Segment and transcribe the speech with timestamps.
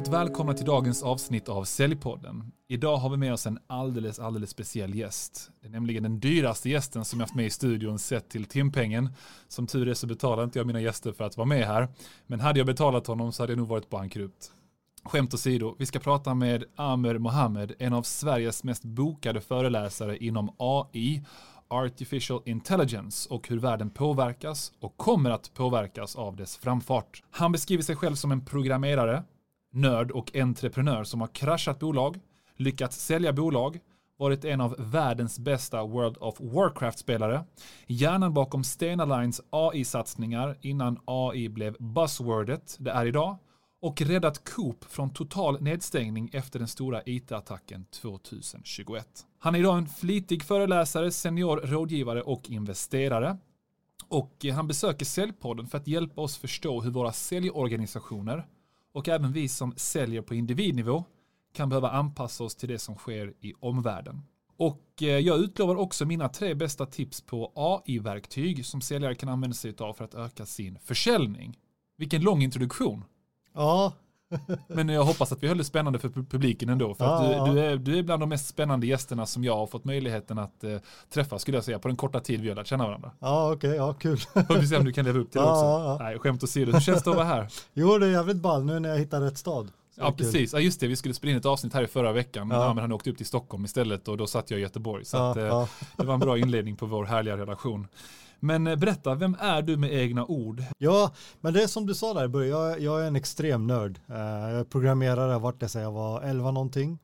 [0.00, 2.52] Varmt välkomna till dagens avsnitt av Säljpodden.
[2.68, 5.50] Idag har vi med oss en alldeles, alldeles speciell gäst.
[5.60, 9.08] Det är nämligen den dyraste gästen som jag haft med i studion sett till timpengen.
[9.48, 11.88] Som tur är så betalar inte jag mina gäster för att vara med här.
[12.26, 14.52] Men hade jag betalat honom så hade jag nog varit bankrupt.
[15.04, 20.54] Skämt åsido, vi ska prata med Amer Mohammed, en av Sveriges mest bokade föreläsare inom
[20.58, 21.22] AI,
[21.68, 27.22] Artificial Intelligence och hur världen påverkas och kommer att påverkas av dess framfart.
[27.30, 29.24] Han beskriver sig själv som en programmerare,
[29.70, 32.20] nörd och entreprenör som har kraschat bolag,
[32.56, 33.78] lyckats sälja bolag,
[34.18, 37.44] varit en av världens bästa World of Warcraft-spelare,
[37.86, 43.38] hjärnan bakom Stena Lines AI-satsningar innan AI blev buzzwordet det är idag
[43.82, 49.06] och räddat Coop från total nedstängning efter den stora IT-attacken 2021.
[49.38, 53.36] Han är idag en flitig föreläsare, senior rådgivare och investerare.
[54.08, 58.46] Och han besöker Säljpodden för att hjälpa oss förstå hur våra säljorganisationer
[58.92, 61.04] och även vi som säljer på individnivå
[61.52, 64.22] kan behöva anpassa oss till det som sker i omvärlden.
[64.56, 69.54] Och eh, jag utlovar också mina tre bästa tips på AI-verktyg som säljare kan använda
[69.54, 71.58] sig av för att öka sin försäljning.
[71.96, 73.04] Vilken lång introduktion.
[73.54, 73.92] Ja.
[74.66, 76.94] Men jag hoppas att vi höll det spännande för publiken ändå.
[76.94, 79.66] För att du, du, är, du är bland de mest spännande gästerna som jag har
[79.66, 80.76] fått möjligheten att eh,
[81.14, 83.10] träffa skulle jag säga på den korta tid vi har lärt känna varandra.
[83.18, 84.18] Ja okej, okay, ja kul.
[84.18, 85.64] Får vi se om du kan leva upp till det också.
[85.64, 86.04] Ja, ja.
[86.04, 86.72] Nej, skämt åsido.
[86.72, 87.48] Hur känns det att vara här?
[87.72, 89.70] Jo det är jävligt ball nu när jag hittar rätt stad.
[89.94, 92.48] Ja precis, ja, just det, vi skulle spela in ett avsnitt här i förra veckan,
[92.48, 92.74] men, ja.
[92.74, 95.04] men han åkte upp till Stockholm istället och då satt jag i Göteborg.
[95.04, 97.88] Så ja, att, eh, det var en bra inledning på vår härliga relation.
[98.40, 100.62] Men eh, berätta, vem är du med egna ord?
[100.78, 103.66] Ja, men det är som du sa där i början, jag, jag är en extrem
[103.66, 104.00] nörd.
[104.10, 104.16] Uh,
[104.54, 106.98] jag programmerare, vart jag säger jag var 11 någonting.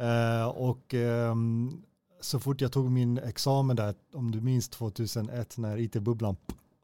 [0.00, 1.82] Uh, och um,
[2.20, 6.36] så fort jag tog min examen där, om du minns 2001 när it-bubblan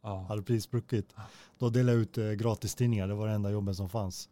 [0.03, 0.27] ja.
[0.29, 1.15] hade precis spruckit,
[1.59, 4.29] då delade jag ut gratistidningar, det var det enda jobben som fanns.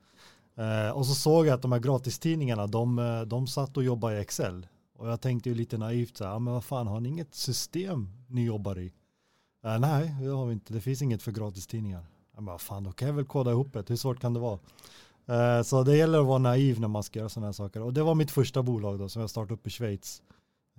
[0.94, 4.66] Och så såg jag att de här gratistidningarna, de, de satt och jobbade i Excel.
[4.98, 8.08] Och jag tänkte ju lite naivt så här, men vad fan, har ni inget system
[8.28, 8.92] ni jobbar i?
[9.66, 10.72] Uh, nej, det har vi inte.
[10.72, 12.06] Det finns inget för gratistidningar.
[12.34, 13.88] Jag bara, fan, då kan jag väl koda ihop det.
[13.88, 14.58] Hur svårt kan det vara?
[15.30, 17.82] Uh, så det gäller att vara naiv när man ska göra sådana här saker.
[17.82, 20.22] Och det var mitt första bolag då, som jag startade upp i Schweiz.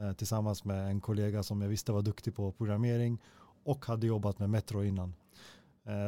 [0.01, 3.21] Uh, tillsammans med en kollega som jag visste var duktig på programmering
[3.63, 5.15] och hade jobbat med Metro innan.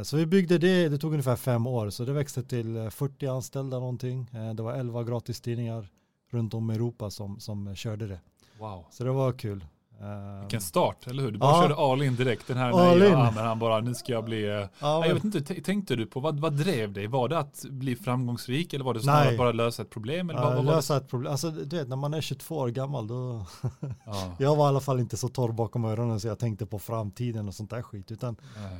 [0.03, 3.79] Så vi byggde det, det tog ungefär fem år, så det växte till 40 anställda
[3.79, 4.29] någonting.
[4.56, 5.89] Det var 11 gratistidningar
[6.29, 8.19] runt om i Europa som, som körde det.
[8.59, 8.85] Wow.
[8.91, 9.66] Så det var kul.
[10.01, 11.31] Uh, Vilken start, eller hur?
[11.31, 11.61] Du bara ja.
[11.61, 12.47] körde all in direkt.
[12.47, 13.09] Den här all nej.
[13.09, 14.45] Ja, men han bara, nu ska jag bli...
[14.45, 17.07] Uh, ja, nej, jag vet inte, tänkte du på, vad, vad drev dig?
[17.07, 19.37] Var det att bli framgångsrik eller var det snarare nej.
[19.37, 20.29] bara lösa ett problem?
[20.29, 21.31] Eller vad, vad lösa ett problem.
[21.31, 23.45] Alltså du vet, när man är 22 år gammal då...
[24.39, 27.47] jag var i alla fall inte så torr bakom öronen så jag tänkte på framtiden
[27.47, 28.11] och sånt där skit.
[28.11, 28.35] Utan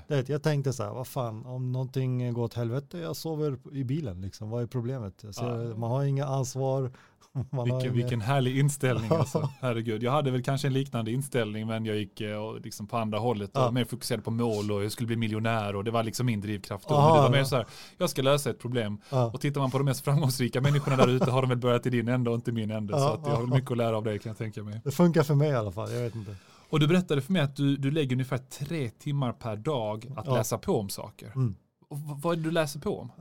[0.08, 3.84] det, jag tänkte så här, vad fan, om någonting går åt helvete, jag sover i
[3.84, 4.50] bilen liksom.
[4.50, 5.26] Vad är problemet?
[5.26, 6.92] Alltså, man har inga ansvar,
[7.66, 9.50] vilken, vilken härlig inställning alltså.
[9.62, 10.04] Herregud.
[10.04, 13.52] Jag hade väl kanske en liknande inställning men jag gick eh, liksom på andra hållet
[13.54, 13.68] ja.
[13.68, 16.42] och mer fokuserad på mål och jag skulle bli miljonär och det var liksom min
[16.42, 16.88] drivkraft.
[16.88, 16.96] Då.
[16.96, 17.66] men det var mer så här,
[17.98, 18.98] jag ska lösa ett problem.
[19.10, 19.26] Ja.
[19.26, 21.90] Och tittar man på de mest framgångsrika människorna där ute har de väl börjat i
[21.90, 23.00] din ände och inte min ände.
[23.00, 24.82] så att jag har mycket att lära av det kan jag tänka mig.
[24.84, 26.36] Det funkar för mig i alla fall, jag vet inte.
[26.70, 30.28] Och du berättade för mig att du, du lägger ungefär tre timmar per dag att
[30.28, 31.32] läsa på om saker.
[31.36, 31.56] Mm
[31.96, 33.12] vad är det du läser på om?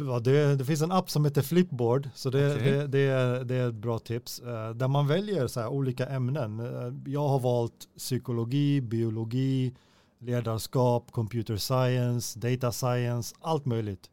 [0.00, 2.72] Uh, det, det, finns en app som heter Flipboard, så det, okay.
[2.72, 4.40] det, det, är, det är ett bra tips.
[4.40, 6.60] Uh, där man väljer så olika ämnen.
[6.60, 9.74] Uh, jag har valt psykologi, biologi,
[10.20, 14.10] ledarskap, computer science, data science, allt möjligt.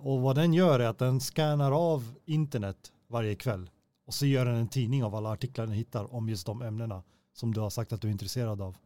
[0.00, 2.76] och vad den gör är att den scannar av internet
[3.08, 3.70] varje kväll.
[4.06, 7.02] Och så gör den en tidning av alla artiklar den hittar om just de ämnena
[7.34, 8.76] som du har sagt att du är intresserad av.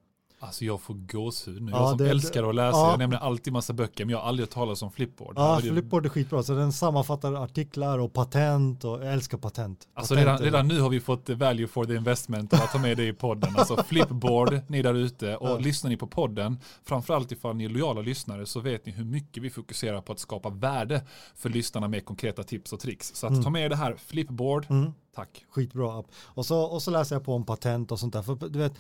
[0.47, 1.73] Alltså jag får gåshud nu.
[1.73, 2.91] Ja, jag som det, älskar att läsa, ja.
[2.91, 5.35] jag nämner alltid massa böcker, men jag har aldrig talat om Flipboard.
[5.37, 6.43] Ja, Flipboard är skitbra.
[6.43, 9.89] Så den sammanfattar artiklar och patent och jag älskar patent.
[9.95, 13.09] Alltså redan, redan, nu har vi fått value for the investment att ta med det
[13.09, 13.57] i podden.
[13.57, 15.59] Alltså Flipboard, ni där ute och ja.
[15.59, 19.43] lyssnar ni på podden, framförallt ifall ni är lojala lyssnare så vet ni hur mycket
[19.43, 21.03] vi fokuserar på att skapa värde
[21.35, 23.15] för lyssnarna med konkreta tips och tricks.
[23.15, 23.45] Så att mm.
[23.45, 24.93] ta med det här, Flipboard, mm.
[25.15, 25.45] tack.
[25.51, 26.07] Skitbra app.
[26.17, 28.23] Och så, och så läser jag på om patent och sånt där.
[28.23, 28.75] För du vet,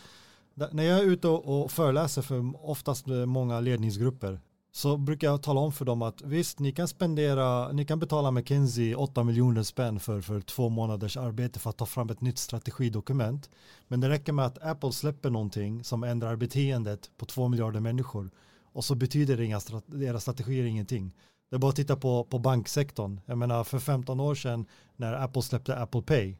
[0.57, 4.41] när jag är ute och föreläser för oftast eh, många ledningsgrupper
[4.73, 8.31] så brukar jag tala om för dem att visst, ni kan spendera, ni kan betala
[8.31, 12.39] McKinsey 8 miljoner spänn för, för två månaders arbete för att ta fram ett nytt
[12.39, 13.51] strategidokument.
[13.89, 18.31] Men det räcker med att Apple släpper någonting som ändrar beteendet på två miljarder människor
[18.73, 21.15] och så betyder det inga, deras strategier ingenting.
[21.51, 23.21] Det är bara att titta på, på banksektorn.
[23.27, 24.67] Jag menar för 15 år sedan
[24.97, 26.37] när Apple släppte Apple Pay,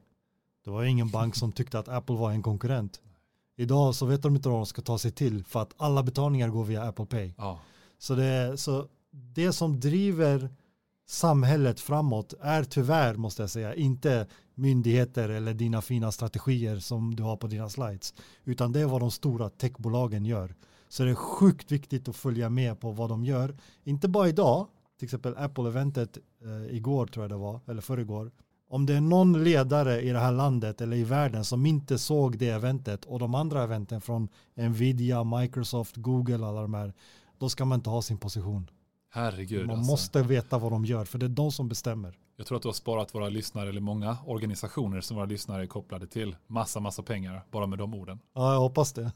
[0.65, 3.01] det var ingen bank som tyckte att Apple var en konkurrent.
[3.57, 6.49] Idag så vet de inte vad de ska ta sig till för att alla betalningar
[6.49, 7.33] går via Apple Pay.
[7.39, 7.61] Ja.
[7.99, 10.51] Så, det, så det som driver
[11.09, 17.23] samhället framåt är tyvärr, måste jag säga, inte myndigheter eller dina fina strategier som du
[17.23, 18.15] har på dina slides,
[18.45, 20.55] utan det är vad de stora techbolagen gör.
[20.89, 24.67] Så det är sjukt viktigt att följa med på vad de gör, inte bara idag,
[24.99, 28.31] till exempel Apple-eventet eh, igår tror jag det var, eller förrgår.
[28.69, 32.39] Om det är någon ledare i det här landet eller i världen som inte såg
[32.39, 36.93] det eventet och de andra eventen från Nvidia, Microsoft, Google, alla de här,
[37.39, 38.71] då ska man inte ha sin position.
[39.11, 39.67] Herregud.
[39.67, 39.91] Man alltså.
[39.91, 42.19] måste veta vad de gör, för det är de som bestämmer.
[42.37, 45.67] Jag tror att du har sparat våra lyssnare, eller många organisationer som våra lyssnare är
[45.67, 48.19] kopplade till, massa, massa pengar bara med de orden.
[48.35, 49.13] Ja, jag hoppas det.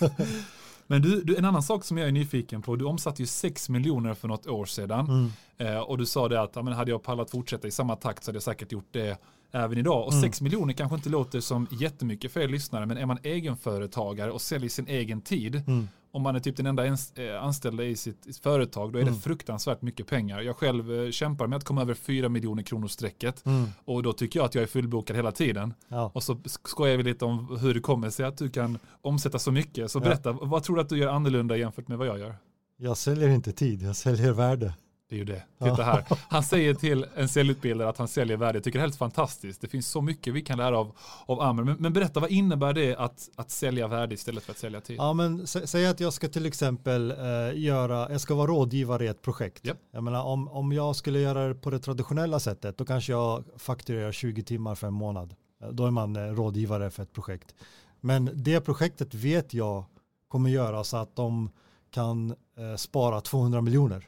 [0.86, 3.68] Men du, du, en annan sak som jag är nyfiken på, du omsatte ju 6
[3.68, 5.06] miljoner för något år sedan.
[5.06, 5.30] Mm.
[5.74, 8.24] Eh, och du sa det att ja, men hade jag pallat fortsätta i samma takt
[8.24, 9.20] så hade jag säkert gjort det
[9.52, 10.06] även idag.
[10.06, 10.22] Och Mm.
[10.22, 14.40] 6 miljoner kanske inte låter som jättemycket för er lyssnare, men är man egenföretagare och
[14.40, 15.88] säljer sin egen tid, Mm.
[16.16, 16.94] Om man är typ den enda eh,
[17.42, 19.20] anställda i sitt företag, då är det Mm.
[19.20, 20.40] fruktansvärt mycket pengar.
[20.40, 23.64] Jag själv eh, kämpar med att komma över 4 miljoner kronor strecket Mm.
[23.84, 25.74] och då tycker jag att jag är fullbokad hela tiden.
[25.88, 26.10] Ja.
[26.14, 29.52] Och så skojar vi lite om hur det kommer sig att du kan omsätta så
[29.52, 29.90] mycket.
[29.90, 30.02] Så Ja.
[30.02, 32.34] berätta, vad tror du att du gör annorlunda jämfört med vad jag gör?
[32.78, 34.74] Jag säljer inte tid, jag säljer värde.
[35.08, 35.42] Det är ju det.
[35.58, 36.04] Titta här.
[36.28, 38.56] Han säger till en säljutbildare att han säljer värde.
[38.56, 39.60] Jag tycker det är helt fantastiskt.
[39.60, 41.64] Det finns så mycket vi kan lära av, av Amer.
[41.64, 44.96] Men, men berätta, vad innebär det att, att sälja värde istället för att sälja tid?
[44.98, 49.04] Ja, men sä- säg att jag ska till exempel eh, göra, jag ska vara rådgivare
[49.04, 49.66] i ett projekt.
[49.66, 49.78] Japp.
[49.90, 53.44] Jag menar, om, om jag skulle göra det på det traditionella sättet, då kanske jag
[53.58, 55.34] fakturerar 20 timmar för en månad.
[55.62, 57.54] Eh, Då är man eh, rådgivare för ett projekt.
[58.00, 59.84] Men det projektet vet jag
[60.28, 61.50] kommer göra så att de
[61.90, 64.06] kan eh, spara 200 miljoner.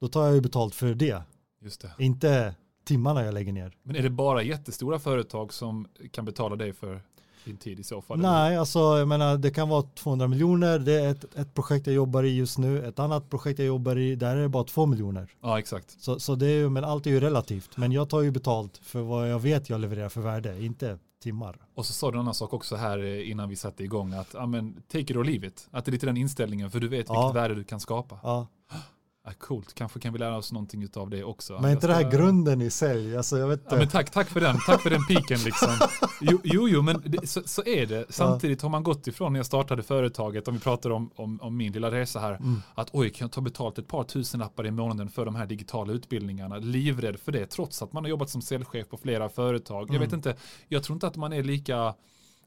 [0.00, 1.22] Då tar jag ju betalt för det,
[1.62, 1.90] Just det.
[1.98, 2.54] inte
[2.84, 3.72] timmarna jag lägger ner.
[3.82, 7.02] Men är det bara jättestora företag som kan betala dig för
[7.44, 8.18] din tid i så fall?
[8.18, 11.96] Nej, alltså jag menar det kan vara 200 miljoner, det är ett, ett projekt jag
[11.96, 14.86] jobbar i just nu, ett annat projekt jag jobbar i, där är det bara 2
[14.86, 15.28] miljoner.
[15.42, 15.96] Ja, exakt.
[16.00, 18.78] Så, så det är ju, men allt är ju relativt, men jag tar ju betalt
[18.82, 21.56] för vad jag vet jag levererar för värde, inte timmar.
[21.74, 24.28] Och så sa du en annan sak också här eh, innan vi satte igång, att
[24.34, 25.68] ja, men, take it or leave it.
[25.70, 27.22] Att det är lite den inställningen, för du vet Ja.
[27.26, 28.18] vilket värde du kan skapa.
[28.22, 28.46] Ja.
[29.30, 31.58] Ja, coolt, kanske kan vi lära oss någonting av det också.
[31.60, 33.16] Men inte Jag det ska- här grunden i sälj?
[33.16, 35.68] Alltså jag vet Ja, men tack, tack för den, tack för den piken liksom.
[36.20, 38.04] Jo, jo, jo men det, så, så är det.
[38.08, 41.56] Samtidigt har man gått ifrån när jag startade företaget, om vi pratar om, om, om
[41.56, 42.62] min lilla resa här, Mm.
[42.74, 45.46] att oj, kan jag ta betalt ett par tusen lappar i månaden för de här
[45.46, 46.56] digitala utbildningarna?
[46.56, 49.82] Livrädd för det, trots att man har jobbat som säljchef på flera företag.
[49.82, 50.00] Jag Mm.
[50.00, 50.36] vet inte,
[50.68, 51.94] jag tror inte att man är lika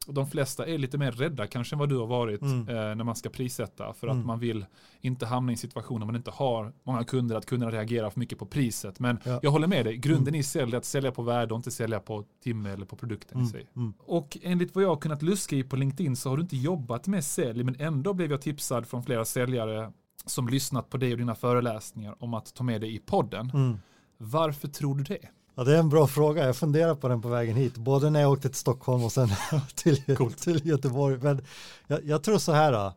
[0.08, 2.70] de flesta är lite mer rädda kanske än vad du har varit Mm.
[2.70, 4.28] eh, när man ska prissätta för att Mm.
[4.28, 4.66] man vill
[5.02, 8.20] inte hamna i en situation där man inte har många kunder att kunna reagera för
[8.20, 9.00] mycket på priset.
[9.00, 9.40] Men Ja.
[9.44, 12.00] jag håller med dig, grunden i sälj är att sälja på värde och inte sälja
[12.00, 13.52] på timme eller på produkten i Mm.
[13.52, 13.68] sig.
[13.76, 13.94] Mm.
[14.00, 17.08] Och enligt vad jag har kunnat luska i på LinkedIn så har du inte jobbat
[17.08, 19.92] med sälj men ändå blev jag tipsad från flera säljare
[20.26, 23.52] som lyssnat på dig och dina föreläsningar om att ta med dig i podden.
[23.54, 23.78] Mm.
[24.18, 25.20] Varför tror du det?
[25.56, 26.46] Ja, det är en bra fråga.
[26.46, 27.78] Jag funderar på den på vägen hit.
[27.78, 29.30] Både när jag åkte till Stockholm och sen
[29.76, 30.04] till,
[30.40, 31.18] till Göteborg.
[31.18, 31.42] Men
[31.88, 32.92] jag, jag tror så här.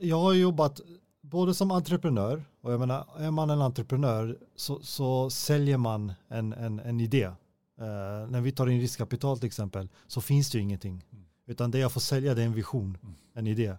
[0.00, 0.80] Jag har jobbat
[1.22, 6.52] både som entreprenör och jag menar, är man en entreprenör så, så säljer man en,
[6.52, 7.24] en, en idé.
[7.80, 11.04] Eh, när vi tar in riskkapital till exempel så finns det ju ingenting.
[11.12, 11.24] Mm.
[11.46, 13.14] Utan det jag får sälja det är en vision, Mm.
[13.34, 13.76] en idé.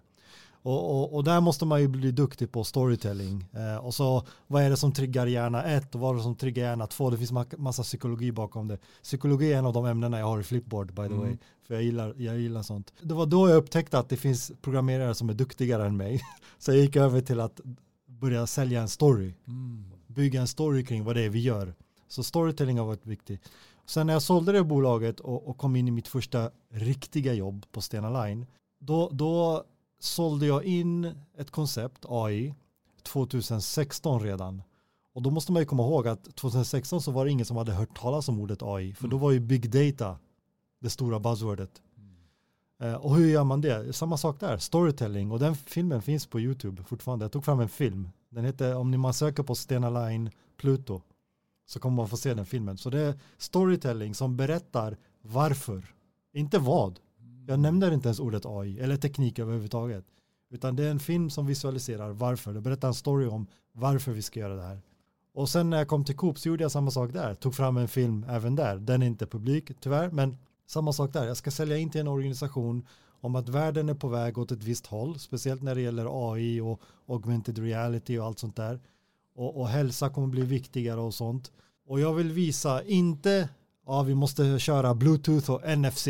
[0.62, 3.44] Och, och, och där måste man ju bli duktig på storytelling.
[3.52, 6.34] Eh, och så vad är det som triggar hjärna ett och vad är det som
[6.36, 7.10] triggar hjärna två?
[7.10, 8.78] Det finns ma- massa psykologi bakom det.
[9.02, 11.18] Psykologi är en av de ämnena jag har i Flipboard by the Mm.
[11.20, 11.36] way.
[11.66, 12.92] För jag gillar, jag gillar sånt.
[13.02, 16.20] Det var då jag upptäckte att det finns programmerare som är duktigare än mig.
[16.58, 17.60] Så jag gick över till att
[18.06, 19.34] börja sälja en story.
[19.46, 19.84] Mm.
[20.06, 21.74] Bygga en story kring vad det är vi gör.
[22.08, 23.40] Så storytelling har varit viktigt.
[23.86, 27.66] Sen när jag sålde det bolaget och, och kom in i mitt första riktiga jobb
[27.72, 28.46] på Stena Line,
[28.80, 29.64] då, då
[30.00, 32.54] sålde jag in ett koncept, AI,
[33.02, 34.62] 2016 redan.
[35.14, 37.72] Och då måste man ju komma ihåg att 2016 så var det ingen som hade
[37.72, 40.18] hört talas om ordet AI, för då var ju big data
[40.80, 41.82] det stora buzzwordet.
[42.80, 43.92] Eh, och hur gör man det?
[43.92, 45.30] Samma sak där, storytelling.
[45.30, 47.24] Och den filmen finns på YouTube fortfarande.
[47.24, 48.08] Jag tog fram en film.
[48.28, 51.02] Den heter, om ni man söker på Stena Line Pluto,
[51.66, 52.78] så kommer man få se den filmen.
[52.78, 55.94] Så det är storytelling som berättar varför,
[56.32, 57.00] inte vad.
[57.50, 60.04] Jag nämner inte ens ordet AI eller teknik överhuvudtaget.
[60.50, 62.52] Utan det är en film som visualiserar varför.
[62.52, 64.80] Det berättar en story om varför vi ska göra det här.
[65.34, 67.34] Och sen när jag kom till Coop så gjorde jag samma sak där.
[67.34, 68.76] Tog fram en film även där.
[68.76, 71.26] Den är inte publik tyvärr, men samma sak där.
[71.26, 72.86] Jag ska sälja in till en organisation
[73.20, 76.60] om att världen är på väg åt ett visst håll, speciellt när det gäller AI
[76.60, 78.80] och augmented reality och allt sånt där.
[79.34, 81.52] Och, och hälsa kommer bli viktigare och sånt.
[81.86, 83.48] Och jag vill visa, inte,
[83.86, 86.08] ja vi måste köra bluetooth och NFC.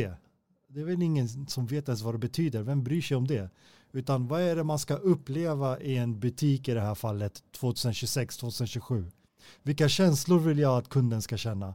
[0.72, 3.50] Det är väl ingen som vet ens vad det betyder, vem bryr sig om det?
[3.92, 9.10] Utan vad är det man ska uppleva i en butik i det här fallet 2026-2027?
[9.62, 11.74] Vilka känslor vill jag att kunden ska känna?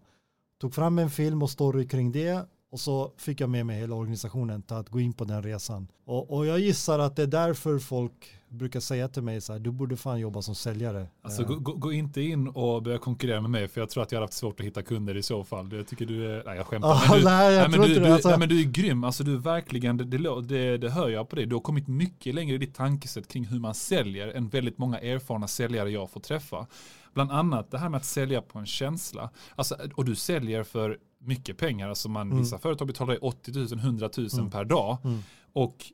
[0.58, 3.96] Tog fram en film och story kring det och så fick jag med mig hela
[3.96, 5.88] organisationen till att gå in på den resan.
[6.06, 9.60] Och, och jag gissar att det är därför folk brukar säga till mig så här,
[9.60, 11.08] du borde fan jobba som säljare.
[11.22, 14.12] Alltså gå, gå, gå, inte in och börja konkurrera med mig för jag tror att
[14.12, 15.74] jag har haft svårt att hitta kunder i så fall.
[15.74, 16.90] Jag tycker du är, nej jag skämtar.
[16.90, 18.30] Ah, men, du, nej, jag nej, men, du, du, alltså.
[18.30, 21.36] nej, men du är grym, alltså du är verkligen, det, det, det hör jag på
[21.36, 21.46] dig.
[21.46, 25.00] Du har kommit mycket längre i ditt tankesätt kring hur man säljer än väldigt många
[25.00, 26.68] erfarna säljare jag får träffa.
[27.14, 29.30] Bland annat det här med att sälja på en känsla.
[29.56, 31.90] Alltså, och du säljer för mycket pengar.
[31.90, 32.44] Alltså man, mm.
[32.44, 34.52] Vissa företag betalar 80 000, 100 000 mm.
[34.52, 34.98] per dag.
[35.04, 35.24] Mm.
[35.54, 35.86] Och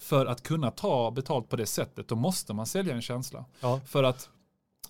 [0.00, 3.44] för att kunna ta betalt på det sättet då måste man sälja en känsla.
[3.60, 3.80] Ja.
[3.86, 4.28] För att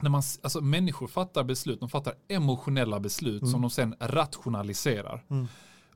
[0.01, 3.63] när man, alltså människor fattar beslut, de fattar emotionella beslut som mm.
[3.63, 5.25] de sen rationaliserar.
[5.31, 5.49] Mm.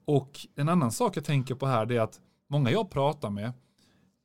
[0.05, 3.53] Och en annan sak jag tänker på här är att många jag pratar med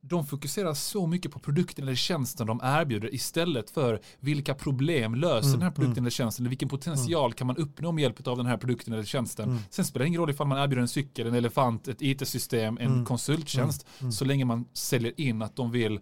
[0.09, 5.47] de fokuserar så mycket på produkten eller tjänsten de erbjuder istället för vilka problem löser
[5.47, 6.03] mm, den här produkten mm.
[6.03, 7.35] eller tjänsten eller vilken potential mm.
[7.35, 9.49] kan man uppnå med hjälp av den här produkten eller tjänsten.
[9.49, 9.61] Mm.
[9.69, 12.87] Sen spelar det ingen roll ifall man erbjuder en cykel, en elefant, ett it-system, en
[12.87, 13.05] mm.
[13.05, 15.99] konsulttjänst mm, så länge man säljer in att de vill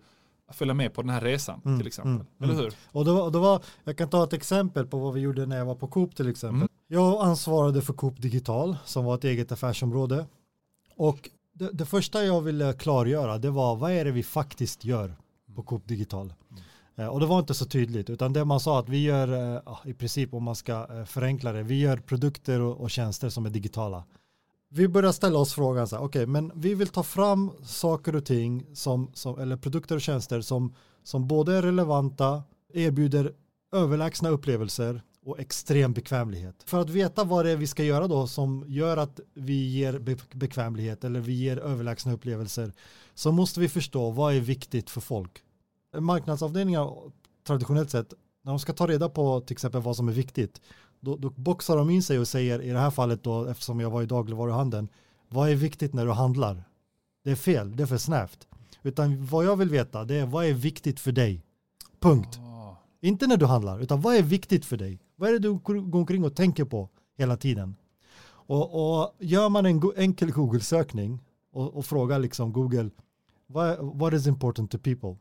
[0.52, 2.28] följa med på den här resan till exempel.
[2.44, 2.74] Eller hur?
[2.92, 5.58] Och då, och då var, jag kan ta ett exempel på vad vi gjorde när
[5.58, 6.70] jag var på Coop till exempel.
[6.88, 10.26] Jag ansvarade för Coop Digital som var ett eget affärsområde.
[10.96, 15.16] Och det, det, första jag ville klargöra det var vad är det vi faktiskt gör
[15.56, 16.34] på Coop Digital.
[16.52, 16.64] Mm.
[16.96, 19.74] Eh, och det var inte så tydligt utan det man sa att vi gör eh,
[19.86, 23.46] i princip om man ska eh, förenkla det, vi gör produkter och, och tjänster som
[23.46, 24.04] är digitala.
[24.70, 28.66] Vi börjar ställa oss frågan okej okay, men vi vill ta fram saker och ting
[28.74, 33.34] som, som, eller produkter och tjänster som, som både är relevanta, erbjuder
[33.72, 36.64] överlägsna upplevelser och extrem bekvämlighet.
[36.66, 40.00] För att veta vad det är vi ska göra då som gör att vi ger
[40.36, 42.74] bekvämlighet eller vi ger överlägsna upplevelser
[43.14, 45.44] så måste vi förstå vad är viktigt för folk.
[45.98, 46.94] Marknadsavdelningar
[47.48, 50.62] traditionellt sett när de ska ta reda på till exempel vad som är viktigt
[51.00, 53.90] då, då boxar de in sig och säger i det här fallet då eftersom jag
[53.90, 54.88] var i dagligvaruhandeln
[55.30, 56.64] vad är viktigt när du handlar?
[57.24, 58.48] Det är fel, det är för snävt.
[58.84, 61.42] Utan vad jag vill veta det är vad är viktigt för dig?
[62.00, 62.40] Punkt.
[63.02, 65.00] Inte när du handlar, utan vad är viktigt för dig?
[65.20, 67.76] Vad är det du går omkring och tänker på hela tiden?
[68.30, 71.20] Och, och gör man en enkel Google-sökning
[71.52, 72.90] och, och, frågar liksom Google
[73.48, 75.16] what, what is important to people?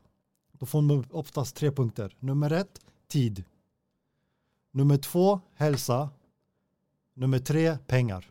[0.51, 2.15] Då får man oftast tre punkter.
[2.19, 3.43] Nummer ett, tid.
[4.71, 6.09] Nummer två, hälsa.
[7.13, 8.25] Nummer tre, pengar.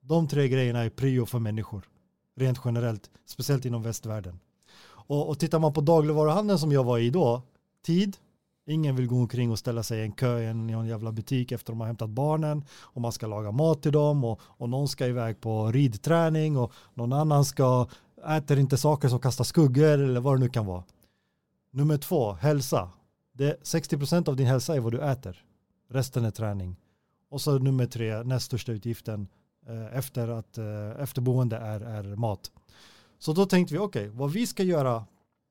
[0.00, 1.88] De tre grejerna är prio för människor.
[2.36, 4.40] Rent generellt, speciellt inom västvärlden.
[4.82, 7.42] Och, och tittar man på dagligvaruhandeln som jag var i då,
[7.82, 8.16] tid,
[8.66, 11.72] Ingen vill gå omkring och ställa sig i en kö i en, jävla butik efter
[11.72, 15.06] de har hämtat barnen och man ska laga mat till dem och, och någon ska
[15.06, 17.86] iväg på ridträning och någon annan ska
[18.28, 20.84] äter inte saker som kastar skuggor eller vad det nu kan vara.
[21.72, 22.90] Nummer två, hälsa.
[23.32, 25.44] Det, 60% av din hälsa är vad du äter.
[25.90, 26.76] Resten är träning.
[27.30, 29.28] Och så nummer tre, näst största utgiften
[29.66, 32.50] eh, efter, att, eh, efterboende är, är mat.
[33.18, 35.04] Så då tänkte vi, okej, okay, vad vi ska göra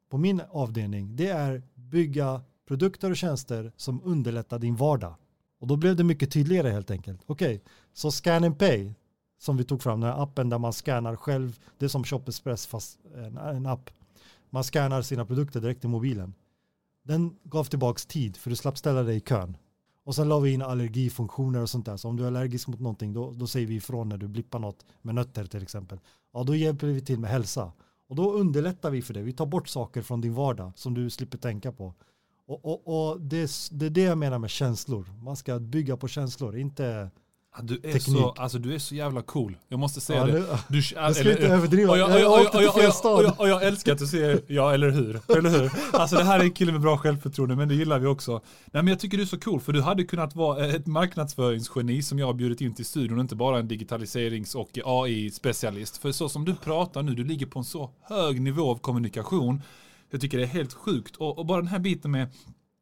[0.10, 5.16] på min avdelning, det är bygga produkter och tjänster som underlättar din vardag.
[5.60, 7.22] Och då blev det mycket tydligare helt enkelt.
[7.26, 7.60] Okej, okay,
[7.94, 8.94] så Scan and Pay
[9.40, 12.24] som vi tog fram, den här appen där man scannar själv, det är som Shop
[12.28, 13.90] Express fast en, en app.
[14.50, 16.34] Man scannar sina produkter direkt i mobilen.
[17.04, 19.58] Den gav tillbaks tid för du slapp ställa dig i kön.
[20.04, 21.98] Och sen la vi in allergifunktioner och sånt där.
[21.98, 24.60] Så om du är allergisk mot någonting då, då säger vi ifrån när du blippar
[24.60, 26.00] något med nötter till exempel.
[26.34, 27.72] Ja, då hjälper vi till med hälsa.
[28.08, 29.24] Och då underlättar vi för dig.
[29.24, 31.94] Vi tar bort saker från din vardag som du slipper tänka på.
[32.50, 35.06] Och, och, och det, det, är det jag menar med känslor.
[35.22, 37.10] Man ska bygga på känslor, inte
[37.62, 38.18] du är, teknik.
[38.18, 39.58] så, alltså, du är så jävla cool.
[39.68, 40.46] Jag måste säga ja, det.
[40.68, 41.92] Du, jag ska inte överdriva.
[41.92, 42.22] Och jag, och jag,
[42.54, 45.22] jag, jag, och jag, och jag, och jag älskar att du säger ja, eller hur?
[45.38, 45.72] Eller hur?
[45.92, 48.32] Alltså det här är en kille med bra självförtroende, men det gillar vi också.
[48.66, 52.02] Nej, men jag tycker du är så cool, för du hade kunnat vara ett marknadsföringsgeni
[52.02, 55.98] som jag har bjudit in till studion, inte bara en digitaliserings och AI-specialist.
[56.02, 59.62] För så som du pratar nu, du ligger på en så hög nivå av kommunikation.
[60.10, 61.16] Jag tycker det är helt sjukt.
[61.16, 62.28] Och, och bara den här biten med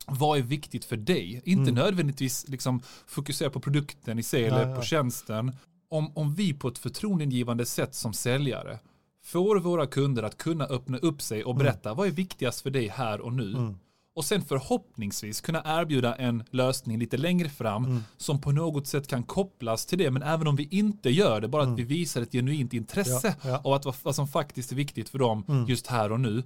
[0.07, 1.41] vad är viktigt för dig?
[1.45, 1.75] Inte mm.
[1.75, 4.75] nödvändigtvis liksom fokusera på produkten i sig eller ja, ja.
[4.75, 5.55] på tjänsten.
[5.89, 8.79] Om, om vi på ett förtroendeingivande sätt som säljare
[9.23, 11.63] får våra kunder att kunna öppna upp sig och mm.
[11.63, 11.97] berätta mm.
[11.97, 13.51] vad är viktigast för dig här och nu.
[13.51, 13.75] Mm.
[14.15, 18.03] Och sen förhoppningsvis kunna erbjuda en lösning lite längre fram mm.
[18.17, 20.11] som på något sätt kan kopplas till det.
[20.11, 21.75] Men även om vi inte gör det, bara att mm.
[21.75, 25.19] vi visar ett genuint intresse ja, av att vad, vad, som faktiskt är viktigt för
[25.19, 26.43] dem just här och nu.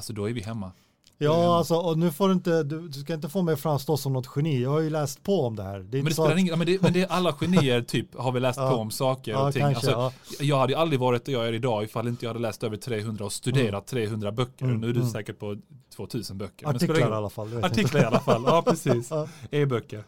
[0.00, 0.72] Alltså då är vi hemma.
[1.18, 4.12] Ja, alltså, och nu får du inte, du, du ska inte få mig framstå som
[4.12, 4.62] något geni.
[4.62, 5.78] Jag har ju läst på om det här.
[5.78, 8.40] Det men det spelar ingen men, det, men det är alla genier typ har vi
[8.40, 8.70] läst Ja.
[8.70, 9.62] på om saker Ja, och ting.
[9.62, 12.40] kanske, Alltså, Jag hade ju aldrig varit där jag är idag ifall inte jag hade
[12.40, 14.64] läst över 300 och studerat 300 böcker.
[14.64, 15.12] Mm, Nu är du mm.
[15.12, 15.56] säkert på
[15.96, 16.66] 2000 böcker.
[16.66, 17.50] Artiklar spelar i ingen- alla fall.
[17.50, 19.10] det Artiklar i alla fall, ja precis.
[19.10, 19.28] Ja.
[19.50, 20.04] E-böcker.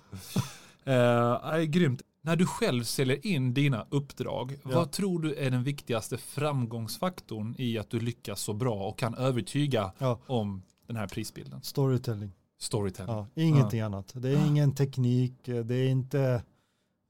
[0.88, 2.02] Uh, grymt.
[2.24, 4.70] När du själv säljer in dina uppdrag, Ja.
[4.74, 9.14] vad tror du är den viktigaste framgångsfaktorn i att du lyckas så bra och kan
[9.14, 10.18] övertyga Ja.
[10.26, 11.62] om den här prisbilden?
[11.62, 12.32] Storytelling.
[12.60, 13.14] Storytelling.
[13.14, 14.12] Ja, ingenting annat.
[14.16, 16.42] Det är ingen teknik, det är inte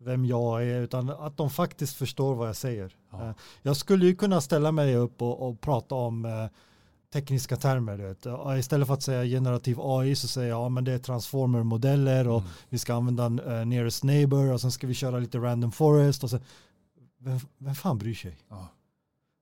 [0.00, 2.96] vem jag är, utan att de faktiskt förstår vad jag säger.
[3.12, 3.30] Eh,
[3.62, 6.46] Jag skulle ju kunna ställa mig upp och, och prata om eh,
[7.12, 7.96] tekniska termer.
[7.98, 8.26] Du vet.
[8.58, 12.40] Istället för att säga generativ AI så säger jag ja, men det är transformer-modeller och
[12.40, 12.50] Mm.
[12.68, 13.26] vi ska använda
[13.60, 16.24] uh, nearest neighbor och sen ska vi köra lite random forest.
[16.24, 16.40] Och sen,
[17.20, 18.38] vem, vem fan bryr sig?
[18.48, 18.68] Ja.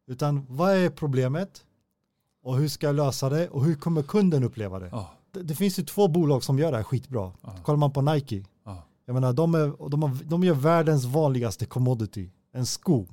[0.07, 1.65] Utan vad är problemet?
[2.43, 3.49] Och hur ska jag lösa det?
[3.49, 4.89] Och hur kommer kunden uppleva det?
[4.93, 5.11] Ja.
[5.33, 7.33] Det, det finns ju två bolag som gör det här skitbra.
[7.43, 7.55] Ja.
[7.63, 8.83] Kollar man på Nike, Ja.
[9.07, 13.07] jag menar de, är, de, har, de gör världens vanligaste commodity, en sko.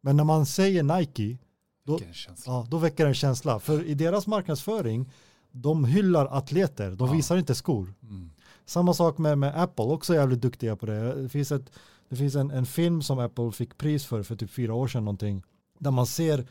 [0.00, 1.38] Men när man säger Nike,
[1.86, 1.98] Då-
[2.46, 3.58] ja, då väcker det en känsla.
[3.60, 5.10] För i deras marknadsföring,
[5.50, 7.14] de hyllar atleter, de Ja.
[7.14, 7.94] visar inte skor.
[8.02, 8.30] Mm.
[8.66, 11.22] Samma sak med, med Apple, också jävligt duktiga på det.
[11.22, 11.70] Det finns, ett,
[12.08, 15.04] det finns en, en film som Apple fick pris för för typ fyra år sedan
[15.04, 15.42] någonting.
[15.78, 16.46] Där man ser,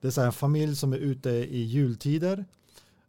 [0.00, 2.44] det är så här en familj som är ute i jultider.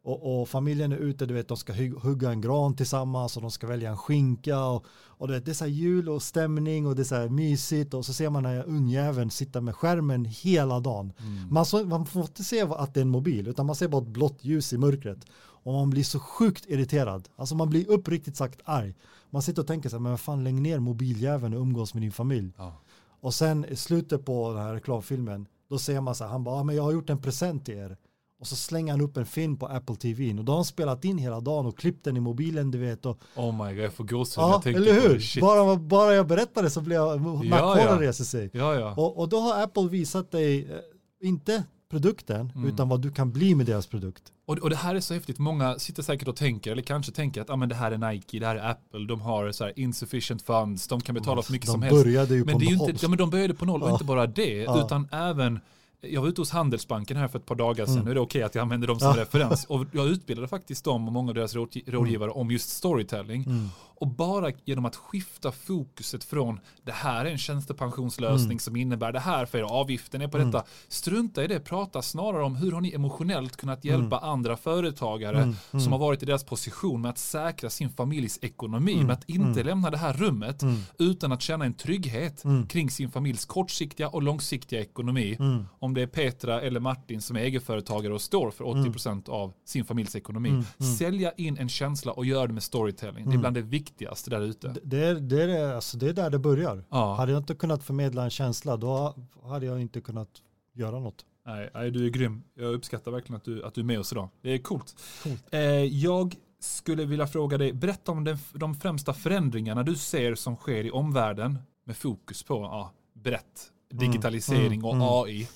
[0.08, 3.42] Och, och familjen är ute, du vet, de ska hugg, hugga en gran tillsammans och
[3.42, 4.66] de ska välja en skinka.
[4.66, 7.30] Och, och vet, det är så här jul och stämning och det är så här
[7.30, 7.94] mysigt.
[7.94, 11.14] Och så ser man den här ungjäveln sitta med skärmen hela dagen.
[11.18, 11.54] Mm.
[11.54, 14.02] Man, så, man får inte se att det är en mobil, utan man ser bara
[14.02, 15.26] ett blått ljus i mörkret.
[15.40, 17.30] Och man blir så sjukt irriterad.
[17.36, 18.96] Alltså man blir uppriktigt sagt arg.
[19.30, 22.12] Man sitter och tänker så här, men fan lägg ner mobiljäveln och umgås med din
[22.12, 22.54] familj.
[22.58, 22.74] Ja.
[23.22, 26.56] Och sen i slutet på den här reklamfilmen, då ser man så här, han bara,
[26.56, 27.98] ah, men jag har gjort en present till er.
[28.40, 30.34] Och så slänger han upp en film på Apple TV.
[30.40, 33.06] Och då har han spelat in hela dagen och klippt den i mobilen, du vet.
[33.06, 35.14] Och, Oh my god, jag får gåshud ja, jag tänker eller på det.
[35.14, 35.20] hur?
[35.20, 35.42] Shit.
[35.42, 38.02] Bara, bara jag berättade så blir jag, nackhåren ja.
[38.02, 38.50] reser sig.
[38.54, 38.94] Ja, ja.
[38.98, 42.70] Och, och då har Apple visat dig, eh, inte produkten, Mm.
[42.74, 44.24] utan vad du kan bli med deras produkt.
[44.48, 45.40] Och, och det här är så häftigt.
[45.40, 48.40] Många sitter säkert och tänker, eller kanske tänker att ah, men det här är Nike,
[48.40, 51.68] det här är Apple, de har så här insufficient funds, de kan betala för mycket
[51.68, 52.04] de som helst.
[52.04, 52.90] började ju Men, på det noll.
[52.90, 53.94] inte, ja, men de började på noll och Ja.
[53.94, 54.86] inte bara det, Ja.
[54.86, 55.60] utan även
[56.02, 57.94] jag var ute hos Handelsbanken här för ett par dagar sedan.
[57.94, 58.06] Mm.
[58.06, 59.22] Nu är det okej att jag använder dem som Ja.
[59.22, 59.66] referens.
[59.66, 63.44] Och jag utbildade faktiskt dem och många av deras rådgi- rådgivare om just storytelling.
[63.44, 63.70] Mm.
[64.00, 68.60] Och bara genom att skifta fokuset från det här är en tjänstepensionslösning Mm.
[68.60, 70.64] som innebär det här för er, avgiften är på detta.
[70.88, 75.56] Strunta i det, prata snarare om hur har ni emotionellt kunnat hjälpa andra företagare Mm.
[75.72, 75.84] Mm.
[75.84, 79.06] som har varit i deras position med att säkra sin familjs ekonomi, Mm.
[79.08, 79.66] med att inte Mm.
[79.66, 80.80] lämna det här rummet Mm.
[81.00, 82.68] utan att känna en trygghet Mm.
[82.68, 85.36] kring sin familjs kortsiktiga och långsiktiga ekonomi.
[85.40, 85.66] Mm.
[85.80, 89.86] Om det är Petra eller Martin som är egenföretagare och står för 80% av sin
[89.86, 90.50] familjs ekonomi.
[90.50, 90.64] Mm.
[90.80, 90.94] Mm.
[90.96, 93.24] Sälja in en känsla och gör det med storytelling.
[93.24, 93.40] Det är Mm.
[93.42, 93.87] bland det viktigaste
[94.26, 94.68] där ute.
[94.68, 96.84] Det, det, är, det, är, alltså, det är där det börjar.
[96.90, 97.16] Ja.
[97.16, 100.30] Hade jag inte kunnat förmedla en känsla, då hade jag inte kunnat
[100.74, 101.26] göra något.
[101.46, 102.44] Nej, nej, du är grym.
[102.54, 104.30] Jag uppskattar verkligen att du, att du är med oss idag.
[104.42, 104.96] Det är coolt.
[105.24, 105.44] Coolt.
[105.52, 110.56] Eh, jag skulle vilja fråga dig, berätta om den, de främsta förändringarna du ser som
[110.56, 115.08] sker i omvärlden med fokus på ja, brett, digitalisering mm, och mm.
[115.08, 115.48] AI.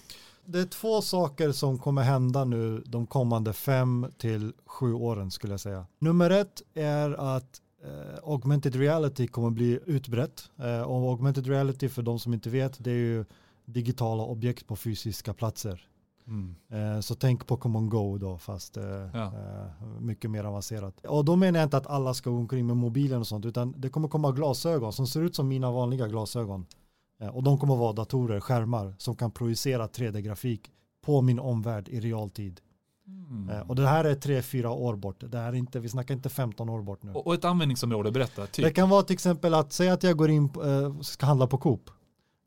[0.46, 5.54] Det är två saker som kommer hända nu de kommande fem till sju åren skulle
[5.54, 5.86] jag säga.
[6.00, 10.50] Nummer ett är att eh, augmented reality kommer bli utbrett.
[10.60, 13.26] Eh, och augmented reality för de som inte vet, det är ju
[13.66, 15.88] digitala objekt på fysiska platser.
[16.28, 16.56] Mm.
[16.70, 19.26] Eh, Så tänk Pokémon Go då, fast eh, Ja.
[19.26, 21.06] eh, mycket mer avancerat.
[21.06, 23.74] Och då menar jag inte att alla ska gå omkring med mobilen och sånt, utan
[23.78, 26.66] det kommer komma glasögon som ser ut som mina vanliga glasögon.
[27.20, 30.72] Eh, Och de kommer vara datorer, skärmar, som kan projicera 3D-grafik
[31.06, 32.62] på min omvärld i realtid.
[33.30, 33.50] Mm.
[33.50, 35.24] Eh, Och det här är 3-4 år bort.
[35.28, 37.12] Det här är inte, vi snackar inte 15 år bort nu.
[37.12, 38.48] Och, och ett användningsområde, berätta.
[38.48, 38.66] Typ.
[38.66, 41.58] Det kan vara till exempel att säga att jag går in eh, ska handla på
[41.58, 41.90] Coop.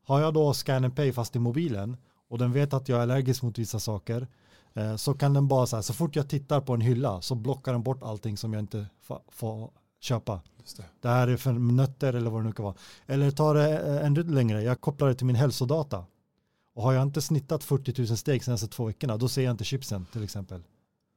[0.07, 1.97] Har jag då scan and pay fast i mobilen
[2.29, 4.29] och den vet att jag är allergisk mot vissa saker
[4.75, 7.35] eh, så kan den bara så här, så fort jag tittar på en hylla så
[7.35, 8.87] blockar den bort allting som jag inte
[9.31, 10.41] får köpa.
[10.77, 10.85] Det.
[11.01, 12.75] Det här är för nötter eller vad det nu kan vara.
[13.07, 16.05] Eller ta det ännu längre, jag kopplar det till min hälsodata.
[16.75, 19.65] Och har jag inte snittat 40 000 steg senaste två veckorna, då ser jag inte
[19.65, 20.63] chipsen till exempel.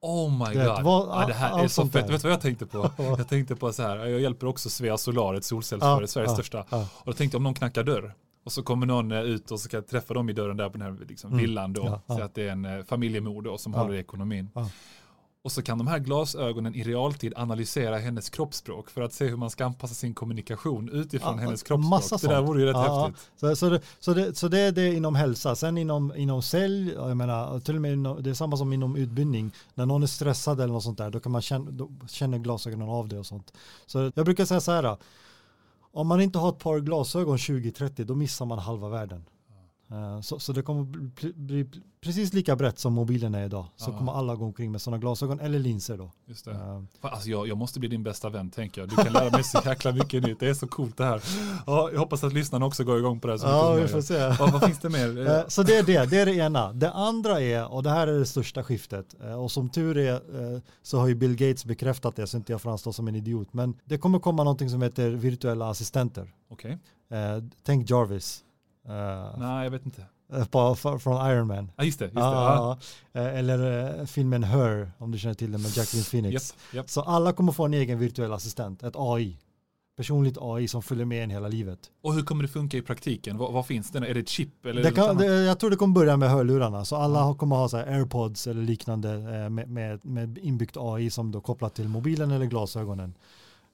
[0.02, 0.84] Oh my Du vet, god.
[0.84, 1.94] vad- ja, det här är så fett.
[1.94, 2.12] där.
[2.12, 2.92] Vet du vad jag tänkte på?
[2.98, 6.36] Jag tänkte på så här, jag hjälper också Svea Solar, ett solcellsföretag, Ja, Sveriges ja,
[6.36, 6.66] största.
[6.80, 8.14] Och då tänkte jag om någon knackar dörr
[8.46, 10.70] och så kommer någon eh, ut och så kan jag träffa dem i dörren där
[10.70, 11.42] på den här liksom, Mm.
[11.42, 12.02] villan då.
[12.08, 12.16] Ja.
[12.18, 14.50] Så att det är en eh, familjemor då som håller i ekonomin.
[15.44, 19.38] Och så kan de här glasögonen i realtid analysera hennes kroppsspråk för att se hur
[19.38, 21.90] man ska anpassa sin kommunikation utifrån Ja, hennes kroppsspråk.
[21.90, 23.30] massa det där vore ju rätt Ja, häftigt.
[23.40, 25.56] Så, så, det, så, det, så det är det inom hälsa.
[25.56, 28.96] Sen inom, inom sälj, jag menar, till och med inom, det är samma som inom
[28.96, 29.52] utbildning.
[29.74, 32.90] När någon är stressad eller något sånt där, då kan man känna, då känner glasögonen
[32.90, 33.54] av det och sånt.
[33.86, 34.98] Så jag brukar säga så här,
[35.92, 39.26] om man inte har ett par glasögon 2030, då missar man halva världen.
[39.92, 41.70] Eh, Så, så det kommer bli, bli
[42.02, 43.66] precis lika brett som mobilen är idag.
[43.76, 43.98] Så Ja.
[43.98, 46.12] kommer alla gå omkring med sådana glasögon eller linser då.
[46.28, 46.54] Just det.
[46.54, 48.90] Fan, Alltså jag, jag måste bli din bästa vän tänker jag.
[48.90, 50.40] Du kan lära mig så jäkla mycket nytt.
[50.40, 51.22] Det är så coolt det här.
[51.68, 53.38] Ja, jag hoppas att lyssnarna också går igång på det här.
[53.38, 54.28] så Ja, vi får se.
[54.40, 55.28] Vad, vad finns det mer?
[55.30, 56.74] Eh, Så det är det, det är det ena.
[56.74, 61.00] Det andra är, och det här är det största skiftet, och som tur är så
[61.00, 63.98] har ju Bill Gates bekräftat det så inte jag framstår som en idiot, men det
[63.98, 66.34] kommer komma någonting som heter virtuella assistenter.
[66.50, 66.78] Okej.
[67.10, 68.44] Eh, Tänk Jarvis.
[68.88, 70.06] Eh, Nej, jag vet inte.
[70.34, 71.72] eh, på, för- från Iron Man.
[71.76, 72.06] Ja, just det.
[72.06, 72.22] Just det.
[72.22, 72.78] Ja,
[73.14, 76.34] eh, eller filmen Her, om du känner till den med Jacqueline Phoenix.
[76.34, 76.90] Japp, japp.
[76.90, 79.38] Så alla kommer få en egen virtuell assistent, ett AI.
[79.98, 81.80] Personligt AI som följer med en hela livet.
[82.04, 83.38] Och hur kommer det funka i praktiken?
[83.38, 84.00] Vad, vad finns det?
[84.08, 84.66] Är det ett chip?
[84.66, 86.86] Eller Det kan, det, jag tror det kommer börja med hörlurarna.
[86.86, 89.18] Så alla har- kommer ha så airpods eller liknande
[89.50, 93.14] med, med, med inbyggt AI som då kopplat till mobilen eller glasögonen.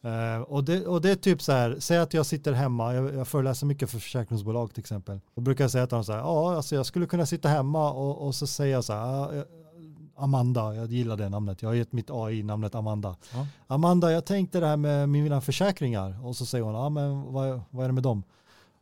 [0.03, 3.15] Eh, och, det, och det är typ så här, säg att jag sitter hemma, jag,
[3.15, 5.19] jag föreläser mycket för försäkringsbolag till exempel.
[5.35, 7.91] Då brukar jag säga till dem så här, ja alltså jag skulle kunna sitta hemma
[7.91, 9.43] och, och så säger jag så här, "Ja, eh,
[10.15, 13.15] Amanda, jag gillar det namnet, jag har gett mitt AI namnet Amanda.
[13.33, 13.47] Ja.
[13.67, 16.25] Amanda, jag tänkte det här med mina försäkringar.
[16.25, 18.23] Och så säger hon, ja men vad, vad är det med dem?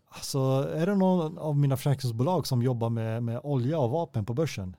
[0.10, 0.40] Alltså
[0.76, 4.76] är det någon av mina försäkringsbolag som jobbar med, med olja och vapen på börsen?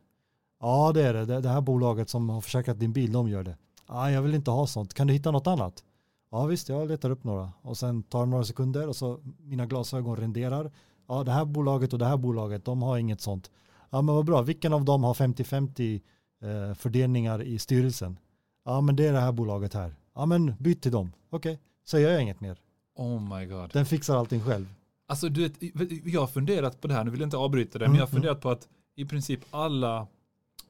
[0.61, 3.42] Ja det är det, det, det här bolaget som har försäkrat din bil, de gör
[3.42, 3.57] det.
[3.88, 5.85] Ja, jag vill inte ha sånt, kan du hitta något annat?
[6.32, 7.52] Ja visst, jag letar upp några.
[7.62, 10.70] Och sen tar det några sekunder och så mina glasögon renderar.
[11.08, 13.50] Ja, det här bolaget och det här bolaget, de har inget sånt.
[13.90, 16.00] Ja, men vad bra, vilken av dem har 50-50
[16.42, 18.18] eh, fördelningar i styrelsen?
[18.64, 19.94] Ja, men det är det här bolaget här.
[20.14, 21.12] Ja, men byt till dem.
[21.30, 22.58] Okej, så gör jag inget mer.
[22.96, 23.70] Oh my god.
[23.72, 24.74] Den fixar allting själv.
[25.08, 25.52] Alltså du vet,
[26.04, 28.06] jag har funderat på det här, nu vill jag inte avbryta det, men Mm, jag
[28.06, 30.06] har funderat på att i princip alla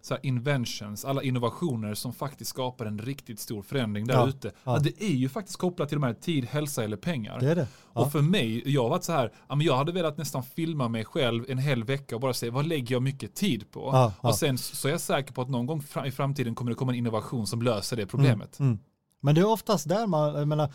[0.02, 4.74] så här inventions, alla innovationer som faktiskt skapar en riktigt stor förändring där ute, ja.
[4.74, 4.78] ja.
[4.78, 7.40] det är ju faktiskt kopplat till de här tid, hälsa eller pengar.
[7.40, 7.66] Det är det.
[7.94, 8.00] Ja.
[8.00, 11.44] Och för mig, jag har varit så här, jag hade velat nästan filma mig själv
[11.48, 14.12] en hel vecka och bara säga vad lägger jag mycket tid på?
[14.20, 16.92] Och sen så är jag säker på att någon gång i framtiden kommer det komma
[16.92, 18.58] en innovation som löser det problemet.
[18.58, 18.82] Mm, mm.
[19.20, 20.72] Men det är oftast där man, jag menar,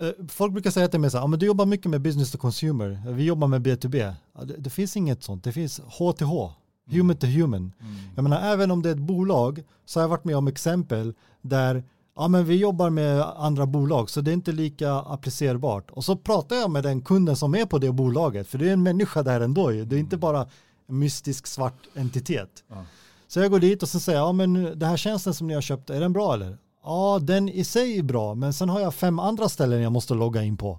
[0.00, 2.38] eh, folk brukar säga till mig så här, men du jobbar mycket med business to
[2.38, 4.14] consumer, vi jobbar med B2B.
[4.34, 6.52] Ja, det, det finns inget sånt, det finns H-till-H,
[6.92, 7.72] human to human.
[7.80, 7.94] Mm.
[8.14, 11.14] Jag menar, även om det är ett bolag så har jag varit med om exempel
[11.42, 11.84] där
[12.16, 15.90] ja, men vi jobbar med andra bolag så det är inte lika applicerbart.
[15.90, 18.72] Och så pratar jag med den kunden som är på det bolaget, för det är
[18.72, 19.70] en människa där ändå.
[19.70, 20.46] Det är inte bara
[20.86, 22.64] en mystisk svart entitet.
[22.68, 22.84] Ja.
[23.28, 25.54] Så jag går dit och så säger jag, ja men det här tjänsten som ni
[25.54, 26.58] har köpt, är den bra eller?
[26.84, 30.14] Ja, den i sig är bra, men sen har jag fem andra ställen jag måste
[30.14, 30.78] logga in på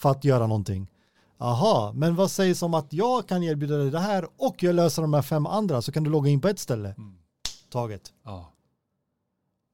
[0.00, 0.88] för att göra någonting.
[1.42, 5.02] Aha, men vad sägs om att jag kan erbjuda dig det här och jag löser
[5.02, 6.88] de här fem andra så kan du logga in på ett ställe.
[6.88, 7.14] Mm.
[7.70, 8.12] Taget.
[8.24, 8.48] Ja.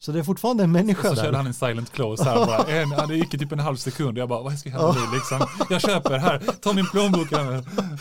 [0.01, 1.37] Så det är fortfarande en människa Så körde där.
[1.37, 2.65] han en silent close här bara.
[2.83, 4.19] En, ja, det gick typ en halv sekund.
[4.19, 5.67] Jag bara, vad ska hända nu liksom?
[5.71, 7.29] Jag köper, här, ta min plånbok.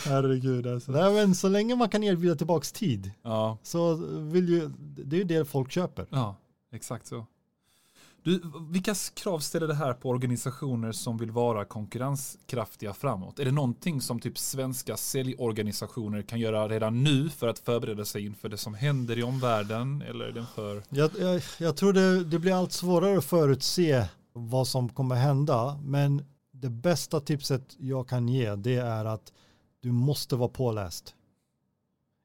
[0.05, 0.91] Herregud alltså.
[0.91, 5.17] Nej, men så länge man kan erbjuda tillbaks tid Ja, så vill ju, det är
[5.17, 6.07] ju det folk köper.
[6.09, 6.35] ja,
[6.73, 7.25] exakt så.
[8.27, 13.39] Du, vilka krav ställer det här på organisationer som vill vara konkurrenskraftiga framåt?
[13.39, 18.25] Är det någonting som typ svenska säljorganisationer kan göra redan nu för att förbereda sig
[18.25, 20.01] inför det som händer i omvärlden?
[20.01, 20.83] Eller är för...
[20.89, 25.79] Jag, jag, jag tror det, det blir allt svårare att förutse vad som kommer hända,
[25.83, 29.33] men det bästa tipset jag kan ge det är att
[29.79, 31.15] du måste vara påläst.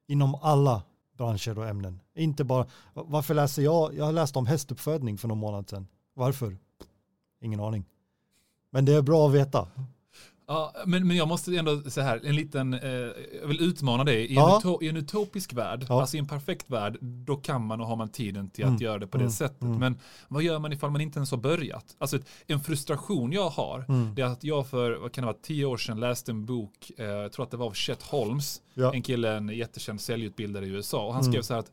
[0.07, 0.81] Inom alla
[1.23, 1.99] branscher och ämnen.
[2.15, 3.97] Inte bara, varför läser jag?
[3.97, 5.87] Jag har läst om hästuppfödning för någon månad sedan.
[6.13, 6.57] Varför?
[7.41, 7.85] Ingen aning.
[8.69, 9.67] Men det är bra att veta.
[10.47, 12.89] Ja, men, men jag måste ändå säga här, en liten, eh,
[13.41, 14.25] jag vill utmana dig.
[14.25, 14.61] I, Ja.
[14.63, 16.01] en, I en utopisk värld, Ja.
[16.01, 18.81] alltså i en perfekt värld, då kan man och har man tiden till att Mm,
[18.81, 19.61] göra det på mm, det sättet.
[19.61, 19.79] mm.
[19.79, 21.95] Men vad gör man ifall man inte ens har börjat?
[21.97, 24.15] Alltså en frustration jag har, Mm.
[24.15, 26.91] det är att jag för, vad kan det vara, tio år sedan läste en bok,
[26.97, 28.93] eh, jag tror att det var av Chet Holmes, Ja.
[28.93, 31.05] en kille, en jättekänd säljutbildare i USA.
[31.07, 31.33] Och han Mm.
[31.33, 31.71] skrev så här att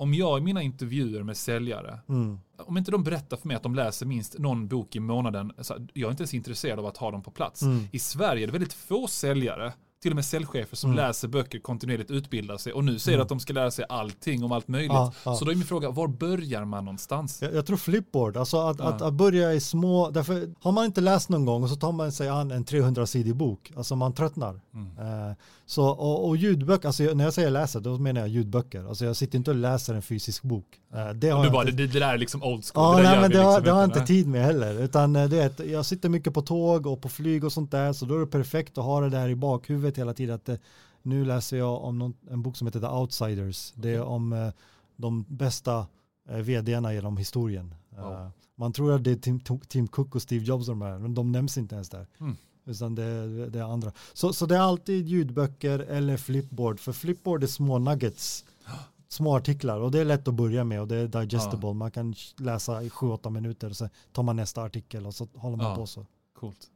[0.00, 2.38] om jag i mina intervjuer med säljare, Mm.
[2.58, 5.74] om inte de berättar för mig att de läser minst någon bok i månaden, så
[5.94, 7.62] jag är inte ens intresserad av att ha dem på plats.
[7.62, 7.84] Mm.
[7.92, 11.04] I Sverige är det väldigt få säljare till och med säljchefer som Mm.
[11.06, 13.22] läser böcker kontinuerligt utbildar sig och nu säger Mm.
[13.22, 14.92] att de ska lära sig allting om allt möjligt.
[14.92, 15.34] Ja, ja.
[15.34, 17.42] Så då är min fråga, var börjar man någonstans?
[17.42, 18.84] Jag, jag tror flipboard, alltså att, Ja.
[18.84, 21.92] att, att börja i små, därför har man inte läst någon gång och så tar
[21.92, 24.60] man sig an en 300-sidig bok, alltså man tröttnar.
[24.74, 24.98] Mm.
[25.28, 25.34] Eh,
[25.66, 29.16] så, och, och ljudböcker, alltså när jag säger läsa då menar jag ljudböcker, alltså jag
[29.16, 30.66] sitter inte och läser en fysisk bok.
[30.94, 32.84] Eh, det har du bara, det, inte, det där är liksom old school.
[32.84, 35.16] ja, det nej, men det, har, liksom det har jag inte tid med heller, utan
[35.16, 38.14] eh, det jag sitter mycket på tåg och på flyg och sånt där, så då
[38.14, 40.56] är det perfekt att ha det där i bakhuvudet hela tiden, att eh,
[41.02, 44.48] nu läser jag om någon, en bok som heter The Outsiders, det är om eh,
[44.96, 45.86] de bästa
[46.28, 47.74] eh, vdarna genom historien.
[47.90, 48.30] Wow.
[48.54, 51.32] Man tror att det är Tim, Tim Cook och Steve Jobs som är men de
[51.32, 52.06] nämns inte ens där.
[52.20, 52.36] Mm.
[52.64, 53.92] Utan det, det är andra.
[54.12, 56.80] Så, så det är alltid ljudböcker eller flipboard.
[56.80, 58.44] För flipboard är små nuggets,
[59.08, 61.72] små artiklar och det är lätt att börja med och det är digestible.
[61.74, 65.56] Man kan läsa i 7-8 minuter och så tar man nästa artikel och så håller
[65.56, 65.76] man Ja.
[65.76, 66.06] på så.
[66.34, 66.70] Coolt.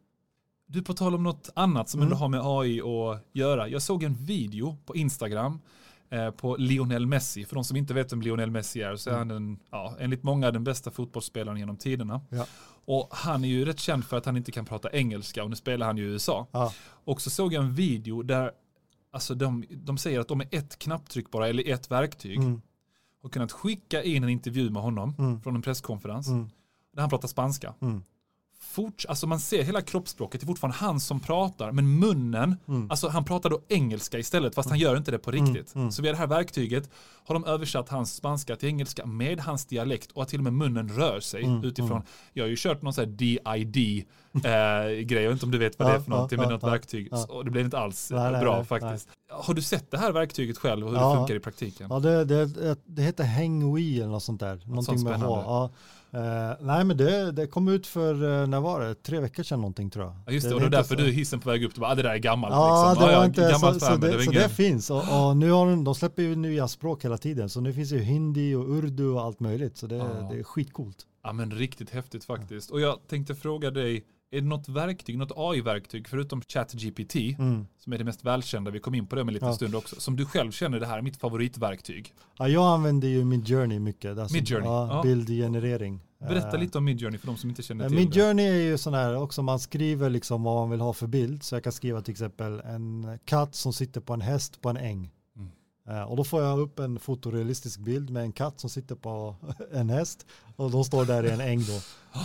[0.74, 2.06] Du, på tal om något annat som Mm.
[2.06, 3.68] ändå har med AI att göra.
[3.68, 5.60] Jag såg en video på Instagram
[6.10, 7.44] eh, på Lionel Messi.
[7.44, 10.22] För de som inte vet vem Lionel Messi är så är han den, ja, enligt
[10.22, 12.20] många den bästa fotbollsspelaren genom tiderna.
[12.30, 12.46] Ja.
[12.86, 15.56] Och han är ju rätt känd för att han inte kan prata engelska och nu
[15.56, 16.46] spelar han ju i USA.
[16.52, 16.72] Ja.
[17.04, 18.50] Och så såg jag en video där
[19.10, 22.60] alltså de, de säger att de är ett knapptryck bara, eller ett verktyg, Mm,
[23.22, 25.40] och kunnat skicka in en intervju med honom Mm.
[25.40, 26.50] från en presskonferens mm,
[26.94, 27.74] där han pratar spanska.
[27.80, 28.02] mm,
[28.72, 32.90] Fort, alltså man ser hela kroppsspråket, det är fortfarande han som pratar, men munnen, mm.
[32.90, 35.74] alltså han pratar då engelska istället, fast han gör inte det på Mm, riktigt.
[35.74, 35.92] mm.
[35.92, 36.90] Så via det här verktyget
[37.26, 40.52] har de översatt hans spanska till engelska med hans dialekt och att till och med
[40.52, 41.90] munnen rör sig Mm, utifrån.
[41.90, 42.02] mm.
[42.32, 44.04] Jag har ju kört någon sån här DID
[44.44, 44.50] eh,
[45.16, 47.08] jag vet inte om du vet vad det är för någonting, ja, något verktyg.
[47.16, 49.08] Så det blev inte alls Nej, nej, bra nej, faktiskt.
[49.30, 51.10] Har du sett det här verktyget själv och hur Ja.
[51.10, 51.86] det funkar i praktiken?
[51.90, 54.62] Ja, det, det, det heter Hangwee eller något sånt där.
[54.66, 55.42] Någonting med H.
[55.46, 55.70] Ja.
[56.14, 58.94] Eh, nej men det, det kom ut för, eh, när var det?
[58.94, 60.14] Tre veckor sedan någonting tror jag.
[60.26, 61.90] Ja, just det, och det heter därför så- du hissen på väg upp, du bara,
[61.90, 63.06] ah, det där är gammalt Ja, liksom.
[63.06, 64.90] det Ja, var ja, inte, gammalt så, så, det, var så ingen- det finns.
[64.90, 64.98] Och,
[65.28, 67.48] och nu har de, de släpper ju nya språk hela tiden.
[67.48, 69.76] Så nu finns ju hindi och urdu och allt möjligt.
[69.76, 70.28] Så det, Ja.
[70.32, 70.96] det är skitcoolt.
[71.24, 72.70] Ja men riktigt häftigt faktiskt.
[72.70, 74.04] Och jag tänkte fråga dig,
[74.36, 77.66] är det något verktyg, något AI-verktyg förutom ChatGPT, Mm.
[77.78, 79.54] som är det mest välkända, vi kom in på det om en liten Ja.
[79.54, 82.12] stund också, som du själv känner det här är mitt favoritverktyg?
[82.38, 84.18] Ja, jag använder ju Midjourney mycket.
[84.18, 85.00] Alltså, Midjourney, Ja.
[85.02, 86.00] Bildgenerering.
[86.18, 88.94] Berätta Eh, lite om Midjourney för de som inte känner till Midjourney är ju sån
[88.94, 91.42] här också, man skriver liksom vad man vill ha för bild.
[91.42, 94.76] Så jag kan skriva till exempel en katt som sitter på en häst på en
[94.76, 95.10] äng.
[95.88, 99.36] Eh, och då får jag upp en fotorealistisk bild med en katt som sitter på
[99.72, 101.80] en häst och de står där i en äng då.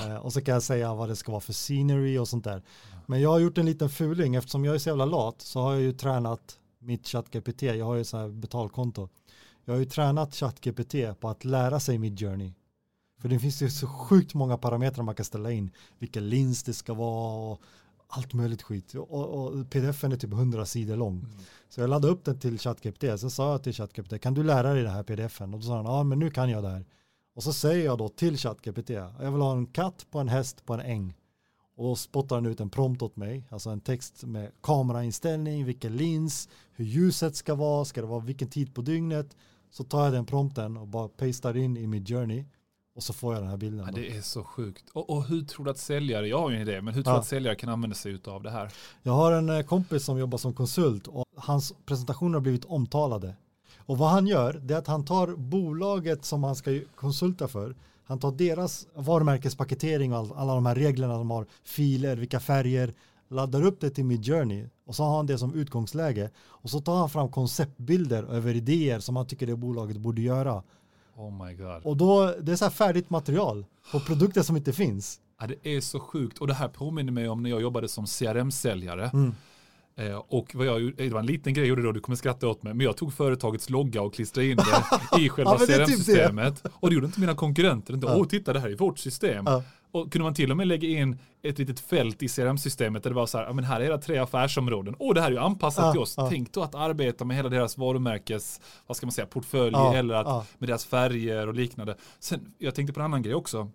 [0.08, 2.63] Eh, och så kan jag säga vad det ska vara för scenery och sånt där.
[3.06, 5.74] Men jag har gjort en liten fuling eftersom jag är så jävla lat så har
[5.74, 7.62] jag ju tränat mitt ChatGPT.
[7.62, 9.10] Jag har ju så här betalkonto.
[9.65, 12.54] Jag har ju tränat ChatGPT på att lära sig mitt Journey.
[13.22, 15.72] För det finns ju så sjukt många parametrar man kan ställa in.
[16.00, 17.62] Vilken lins det ska vara och
[18.10, 18.93] allt möjligt skit.
[18.93, 21.19] Och, och pdf-en är typ 100 sidor lång.
[21.19, 21.32] Mm.
[21.69, 23.04] Så jag laddade upp den till ChatGPT.
[23.19, 25.54] Så sa jag till ChatGPT, kan du lära dig det här pdf-en?
[25.54, 26.86] Och då sa han, ja men nu kan jag det här.
[27.36, 30.65] Och så säger jag då till ChatGPT, jag vill ha en katt på en häst
[30.65, 31.13] på en äng.
[31.76, 35.98] Och då spottar den ut en prompt åt mig, alltså en text med kamerainställning, vilken
[35.98, 39.38] lins, hur ljuset ska vara, ska det vara vilken tid på dygnet.
[39.72, 42.45] Så tar jag den prompten och bara pastar in i mitt journey
[43.00, 43.86] och så får jag den här bilden.
[43.86, 44.84] Ja, det är så sjukt.
[44.94, 47.14] Och, och hur tror du att säljare, jag har ju en idé, men hur tror
[47.14, 47.22] du Ja.
[47.22, 48.72] att säljare kan använda sig av det här?
[49.04, 53.36] Jag har en eh, kompis som jobbar som konsult och hans presentationer har blivit omtalade.
[53.78, 57.76] Och vad han gör, det är att han tar bolaget som han ska konsulta för,
[58.04, 62.94] han tar deras varumärkespaketering och all, alla de här reglerna de har, filer, vilka färger,
[63.30, 66.98] laddar upp det till Midjourney och så har han det som utgångsläge och så tar
[66.98, 70.64] han fram konceptbilder över idéer som han tycker det bolaget borde göra.
[71.19, 71.82] Oh my god.
[71.84, 75.19] Och då, det är så här färdigt material på produkter som inte finns.
[75.41, 76.38] Ja, det är så sjukt.
[76.38, 79.10] Och det här påminner mig om när jag jobbade som CRM-säljare.
[79.13, 79.34] Mm.
[79.95, 82.15] Eh, och vad jag, gjorde- det var en liten grej jag gjorde då, du kommer
[82.15, 85.63] skratta åt mig, men jag tog företagets logga och klistrade in det i själva Ja,
[85.63, 86.63] är typ CRM-systemet.
[86.73, 87.93] och det gjorde inte mina konkurrenter.
[87.93, 88.15] Inte, Ja.
[88.17, 89.43] Åh, titta det här är vårt system.
[89.47, 89.63] Ja.
[89.91, 93.15] Och kunde man till och med lägga in ett litet fält i CRM-systemet där det
[93.15, 94.95] var så här, ja men här är era tre affärsområden.
[94.99, 96.13] Åh, det här är ju anpassat Ja, till oss.
[96.17, 96.30] ja.
[96.30, 100.13] Tänk då att arbeta med hela deras varumärkes, vad ska man säga, portfölj Ja, eller
[100.15, 101.95] att, med deras färger och liknande.
[102.19, 103.71] Sen, jag tänkte på en annan grej också.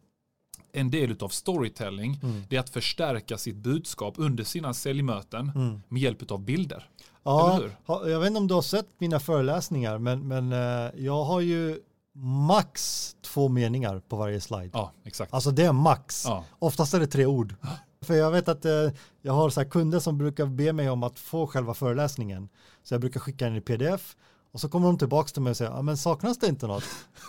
[0.72, 2.42] En del av storytelling, Mm.
[2.48, 5.81] det är att förstärka sitt budskap under sina säljmöten Mm.
[5.88, 6.88] med hjälp av bilder.
[7.24, 11.40] Ja, jag vet inte om du har sett mina föreläsningar, men, men eh, jag har
[11.40, 11.79] ju
[12.16, 14.70] max två meningar på varje slide.
[14.72, 15.35] Ja, exakt.
[15.35, 16.24] Alltså det är max.
[16.27, 16.44] Ja.
[16.59, 17.55] Oftast är det tre ord.
[18.03, 18.90] För jag vet att eh,
[19.22, 22.48] jag har så kunder som brukar be mig om att få själva föreläsningen.
[22.83, 24.16] Så jag brukar skicka den i pdf
[24.53, 26.85] och så kommer de tillbaka till mig och säger, ja men saknas det inte något?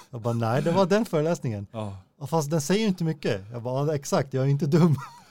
[0.10, 1.68] Jag bara, nej det var den föreläsningen.
[1.72, 1.98] Ja.
[2.28, 3.42] Fast den säger inte mycket.
[3.52, 4.96] Jag bara, exakt, jag är inte dum.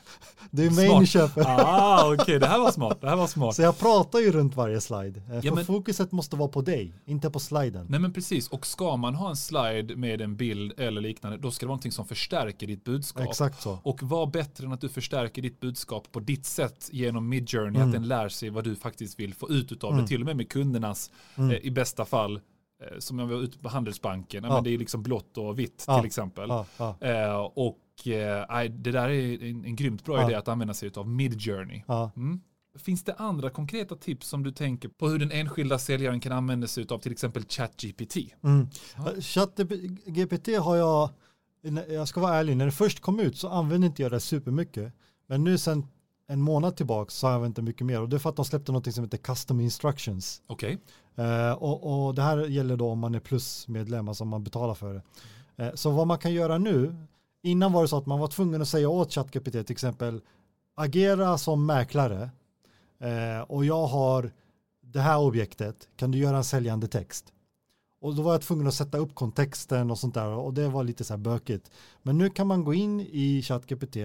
[0.50, 1.44] Det är mig ni köper.
[1.46, 2.38] Ah, okej, okay.
[2.38, 2.98] det här var smart.
[3.00, 3.54] Det här var smart.
[3.56, 5.20] Så jag pratar ju runt varje slide.
[5.20, 7.86] Eh, Ja, För men- fokuset måste vara på dig, inte på sliden.
[7.90, 11.50] Nej men precis, och ska man ha en slide med en bild eller liknande, då
[11.50, 13.28] ska det vara någonting som förstärker ditt budskap.
[13.28, 13.78] Exakt så.
[13.82, 17.86] Och vad bättre än att du förstärker ditt budskap på ditt sätt genom Midjourney, Mm.
[17.88, 20.06] att den lär sig vad du faktiskt vill få ut av det, Mm.
[20.06, 21.50] till och med med kundernas, Mm.
[21.50, 24.54] eh, i bästa fall, eh, som jag var ute på Handelsbanken, ja.
[24.54, 25.96] Men det är liksom blått och vitt Ja.
[25.98, 26.48] till exempel.
[26.78, 30.26] Ja, Eh, och eh, nej, det där är en, en grymt bra Ja.
[30.28, 31.82] idé att använda sig av Midjourney.
[31.86, 32.10] ja.
[32.16, 32.40] Mm.
[32.78, 36.66] Finns det andra konkreta tips som du tänker på hur den enskilda säljaren kan använda
[36.66, 38.16] sig av till exempel ChatGPT?
[38.44, 38.68] Mm.
[38.96, 39.12] Ja.
[39.20, 41.10] ChatGPT har jag,
[41.88, 44.92] jag ska vara ärlig, när det först kom ut så använde inte jag det supermycket.
[45.26, 45.86] Men nu sen
[46.26, 48.36] en månad tillbaka så har jag använt det mycket mer och det är för att
[48.36, 50.42] de släppte något som heter custom instructions.
[50.46, 50.78] Okej,
[51.16, 54.74] Eh, och, och det här gäller då om man är plusmedlem, alltså om man betalar
[54.74, 55.02] för det.
[55.64, 56.94] Eh, så vad man kan göra nu,
[57.44, 60.20] innan var det så att man var tvungen att säga åt ChatGPT till exempel,
[60.74, 62.30] agera som mäklare
[62.98, 64.32] eh, och jag har
[64.80, 67.32] det här objektet, kan du göra en säljande text?
[68.00, 70.84] Och då var jag tvungen att sätta upp kontexten och sånt där och det var
[70.84, 71.70] lite så här bökigt.
[72.02, 73.96] Men nu kan man gå in i ChatGPT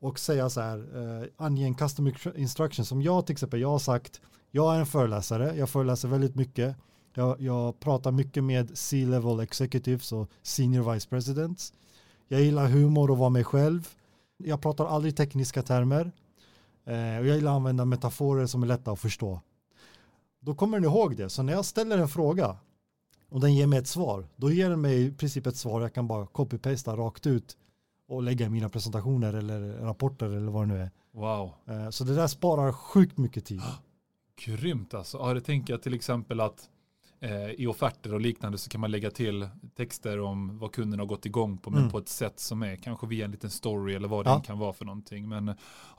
[0.00, 3.78] och säga så här, eh, ange en custom instruction som jag till exempel, jag har
[3.78, 6.76] sagt, jag är en föreläsare, jag föreläser väldigt mycket,
[7.14, 11.72] jag, jag pratar mycket med C-level executives och senior vice presidents.
[12.28, 13.88] Jag gillar humor och vara mig själv.
[14.36, 16.12] Jag pratar aldrig tekniska termer.
[16.84, 19.40] Eh, och jag gillar att använda metaforer som är lätta att förstå.
[20.40, 22.56] Då kommer ni ihåg det, så när jag ställer en fråga
[23.28, 25.94] och den ger mig ett svar, då ger den mig i princip ett svar jag
[25.94, 27.56] kan bara copy-pasta rakt ut
[28.08, 30.90] och lägga i mina presentationer eller rapporter eller vad det nu är.
[31.12, 31.52] wow.
[31.66, 33.62] Eh, Så det där sparar sjukt mycket tid.
[34.44, 35.18] Grymt alltså.
[35.18, 36.68] Ja, det tänker jag till exempel att
[37.56, 41.26] i offerter och liknande så kan man lägga till texter om vad kunden har gått
[41.26, 41.90] igång på, men Mm.
[41.92, 44.34] på ett sätt som är kanske via en liten story eller vad Ja.
[44.36, 45.28] det kan vara för någonting.
[45.28, 45.54] Men ja,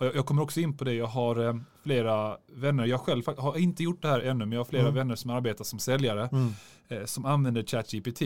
[0.05, 3.57] jag, jag kommer också in på det, jag har eh, flera vänner, jag själv har
[3.57, 4.95] inte gjort det här ännu, men jag har flera Mm.
[4.95, 6.51] vänner som arbetar som säljare Mm.
[6.87, 8.21] eh, som använder ChatGPT.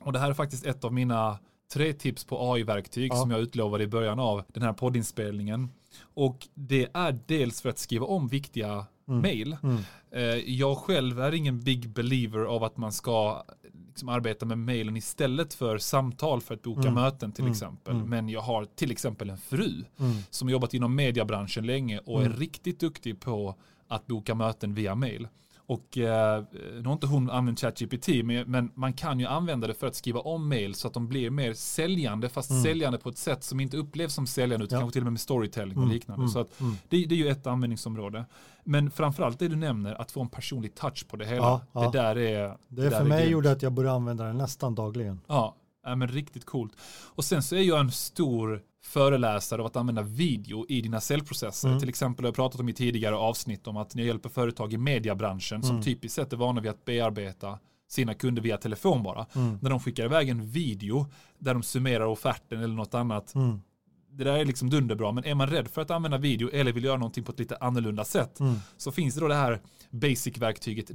[0.00, 1.38] Och det här är faktiskt ett av mina
[1.72, 3.16] tre tips på AI-verktyg Ja.
[3.16, 5.68] som jag utlovade i början av den här poddinspelningen.
[6.00, 9.20] Och det är dels för att skriva om viktiga Mm.
[9.22, 9.56] mail.
[9.62, 9.76] Mm.
[10.10, 10.22] Eh,
[10.54, 13.42] Jag själv är ingen big believer av att man ska
[13.88, 16.94] liksom arbeta med mailen istället för samtal för att boka Mm.
[16.94, 17.52] möten till Mm.
[17.52, 17.94] exempel.
[17.94, 18.08] Mm.
[18.08, 20.12] Men jag har till exempel en fru Mm.
[20.30, 23.54] som har jobbat inom mediebranschen länge och är riktigt duktig på
[23.88, 25.28] att boka möten via mail.
[25.70, 29.74] Och eh, nu har inte hon använt ChatGPT, men, men man kan ju använda det
[29.74, 32.62] för att skriva om mail så att de blir mer säljande, fast Mm.
[32.62, 34.80] säljande på ett sätt som inte upplevs som säljande, utan Ja.
[34.80, 35.94] kanske till och med med storytelling och Mm.
[35.94, 36.20] liknande.
[36.22, 36.28] Mm.
[36.28, 36.74] Så att Mm.
[36.88, 38.24] det, det är ju ett användningsområde.
[38.64, 41.36] Men framförallt det du nämner, att få en personlig touch på det hela.
[41.36, 41.80] Ja, ja.
[41.90, 42.56] Det där är...
[42.68, 43.32] Det, där för är mig grymt.
[43.32, 45.20] gjorde att jag började använda den nästan dagligen.
[45.26, 46.72] Ja, ja, men riktigt coolt.
[47.14, 51.68] Och sen så är jag en stor föreläsare av att använda video i dina säljprocesser.
[51.68, 51.80] Mm.
[51.80, 54.78] Till exempel har jag pratat om i tidigare avsnitt om att jag hjälper företag i
[54.78, 55.82] mediebranschen som Mm.
[55.82, 59.26] typiskt sett är vana vid att bearbeta sina kunder via telefon bara.
[59.34, 59.58] Mm.
[59.62, 61.06] När de skickar iväg en video
[61.38, 63.34] där de summerar offerten eller något annat.
[63.34, 63.60] Mm.
[64.18, 66.84] Det där är liksom dunderbra, men är man rädd för att använda video eller vill
[66.84, 68.54] göra någonting på ett lite annorlunda sätt Mm.
[68.76, 70.86] så finns det då det här basic-verktyget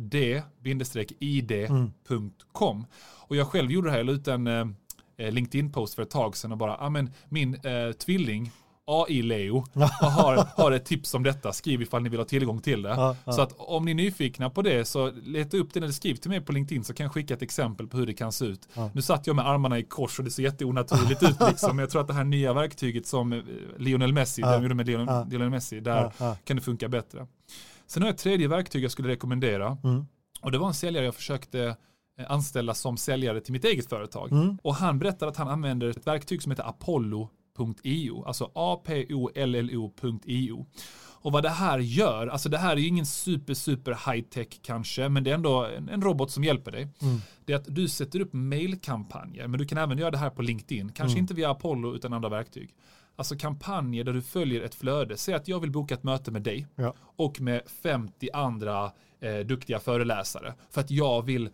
[1.74, 2.86] d-id.com.
[3.28, 6.38] Och jag själv gjorde det här, jag la ut en eh, LinkedIn-post för ett tag
[6.38, 8.52] sedan och bara, ja men min eh, tvilling,
[8.88, 9.63] AI-Leo,
[10.02, 12.89] har, har ett tips om detta, skriv ifall ni vill ha tillgång till det.
[12.89, 13.32] Ja, ja.
[13.32, 16.30] Så att om ni är nyfikna på det så leta upp det eller skriv till
[16.30, 18.67] mig på LinkedIn så kan jag skicka ett exempel på hur det kan se ut.
[18.74, 18.89] Ja.
[18.93, 21.76] Nu satt jag med armarna i kors och det ser jätteonaturligt ut liksom.
[21.76, 23.39] Men jag tror att det här nya verktyget som eh,
[23.78, 24.52] Lionel Messi, Ja.
[24.56, 25.28] de gjorde med Lionel.
[25.30, 26.12] Lionel Messi, där
[26.46, 27.28] kan det funka bättre.
[27.88, 29.78] Sen har jag ett tredje verktyg jag skulle rekommendera.
[29.84, 30.06] Mm.
[30.41, 31.76] Och det var en säljare jag försökte
[32.19, 34.32] eh, anställa som säljare till mitt eget företag.
[34.32, 34.58] Mm.
[34.63, 36.63] Och han berättade att han använder ett verktyg som heter
[37.58, 38.52] Apollo.io, alltså
[39.54, 40.66] A-P-O-L-L-O.io.
[41.22, 44.48] Och vad det här gör, alltså det här är ju ingen super, super high tech
[44.62, 46.88] kanske, men det är ändå en, en robot som hjälper dig.
[47.02, 47.18] Mm.
[47.46, 50.42] Det är att du sätter upp mailkampanjer, men du kan även göra det här på
[50.42, 51.24] LinkedIn, kanske Mm.
[51.24, 52.70] inte via Apollo utan andra verktyg.
[53.16, 55.18] Alltså kampanjer där du följer ett flöde.
[55.18, 56.94] Säg att jag vill boka ett möte med dig Ja.
[57.00, 60.54] och med 50 andra eh, duktiga föreläsare.
[60.70, 61.50] För att jag vill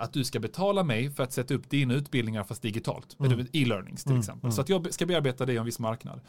[0.00, 3.16] att du ska betala mig för att sätta upp dina utbildningar fast digitalt.
[3.20, 3.40] Mm.
[3.52, 4.44] E-learnings till Mm, exempel.
[4.46, 4.52] mm.
[4.52, 6.20] Så att jag ska bearbeta dig i en viss marknad.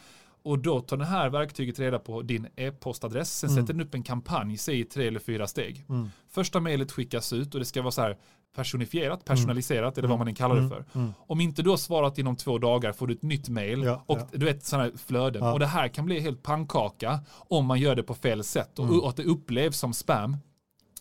[0.44, 3.38] Och då tar det här verktyget reda på din e-postadress.
[3.40, 3.64] Sen Mm.
[3.64, 5.86] sätter den upp en kampanj, säg i tre eller fyra steg.
[5.90, 6.10] Mm.
[6.30, 8.18] Första mejlet skickas ut och det ska vara så här
[8.56, 10.72] personifierat, personaliserat eller vad man än kallar det Mm.
[10.72, 11.00] för.
[11.00, 11.14] Mm.
[11.28, 14.18] Om inte du har svarat inom två dagar får du ett nytt mejl Ja, och
[14.20, 14.28] ja.
[14.34, 15.44] du vet sådana här flöden.
[15.44, 15.54] Ja.
[15.54, 18.86] Och det här kan bli helt pannkaka om man gör det på fel sätt och,
[18.86, 19.00] Mm.
[19.00, 20.38] och att det upplevs som spam.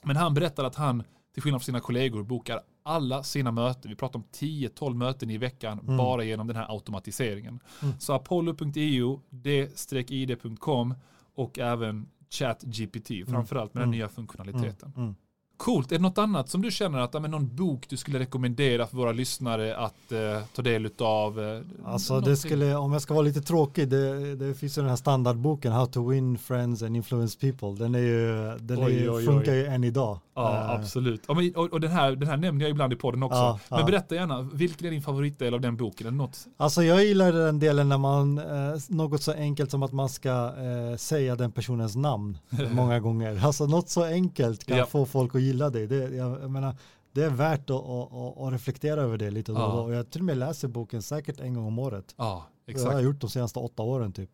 [0.02, 1.02] Men han berättade att han
[1.34, 3.90] till skillnad från sina kollegor, bokar alla sina möten.
[3.90, 5.96] Vi pratar om 10-12 möten i veckan Mm.
[5.96, 7.60] bara genom den här automatiseringen.
[7.82, 7.94] Mm.
[8.00, 10.94] Så apollo.io, d-id.com
[11.34, 13.98] och även ChatGPT, framförallt med den Mm.
[13.98, 15.16] nya funktionaliteten.
[15.56, 15.92] Coolt.
[15.92, 18.96] Är det något annat som du känner att, men någon bok du skulle rekommendera för
[18.96, 20.18] våra lyssnare att eh,
[20.56, 21.40] ta del av?
[21.40, 22.30] Eh, Alltså någonting?
[22.30, 25.72] det skulle, om jag ska vara lite tråkig, det, det finns ju den här standardboken
[25.72, 27.84] How to win friends and influence people.
[27.84, 29.24] Den, är ju, den är, Oj, ju- oj, oj.
[29.24, 30.18] funkar ju än idag.
[30.34, 31.28] Ja, Eh, absolut.
[31.28, 33.36] Men, och, och den, här, den här nämner jag ibland i podden också.
[33.38, 33.86] Ja, men ja.
[33.86, 36.06] berätta gärna, vilken är din favoritdel av den boken?
[36.06, 36.46] Eller något?
[36.56, 38.44] Alltså jag gillar den delen när man, eh,
[38.88, 42.38] något så enkelt som att man ska eh, säga den personens namn
[42.72, 43.44] många gånger.
[43.44, 44.86] Alltså något så enkelt kan Ja.
[44.86, 45.86] få folk att gilla dig.
[45.86, 46.76] Det, jag, jag menar,
[47.12, 49.82] det är värt att, att, att, reflektera över det lite då Ja.
[49.82, 52.14] Och jag till och med läser boken säkert en gång om året.
[52.18, 52.92] Ja, Det har exakt.
[52.94, 54.30] jag gjort de senaste åtta åren typ.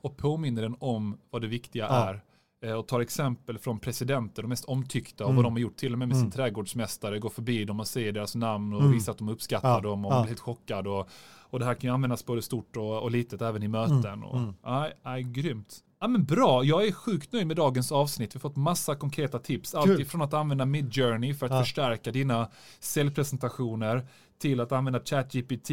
[0.00, 1.94] Och påminner den om vad det viktiga Ja.
[2.10, 2.22] är.
[2.70, 5.36] Eh, Och tar exempel från presidenter, de mest omtyckta och Mm.
[5.36, 5.76] vad de har gjort.
[5.76, 6.24] Till och med med Mm.
[6.24, 8.92] sin trädgårdsmästare, går förbi dem och ser deras namn och Mm.
[8.92, 10.20] visar att de uppskattar Ja, dem och ja.
[10.22, 10.86] blir helt chockad.
[10.86, 11.08] Och,
[11.50, 14.04] och det här kan ju användas både stort och, och litet även i möten.
[14.04, 14.54] Mm, Och, mm.
[14.62, 15.78] ja, ja, grymt.
[16.04, 18.34] Ja, men bra, jag är sjukt nöjd med dagens avsnitt.
[18.34, 19.74] Vi har fått massa konkreta tips.
[19.74, 21.60] Allt ifrån att använda Midjourney för att Ja.
[21.60, 22.48] förstärka dina
[22.80, 24.06] säljpresentationer
[24.38, 25.70] till att använda ChatGPT,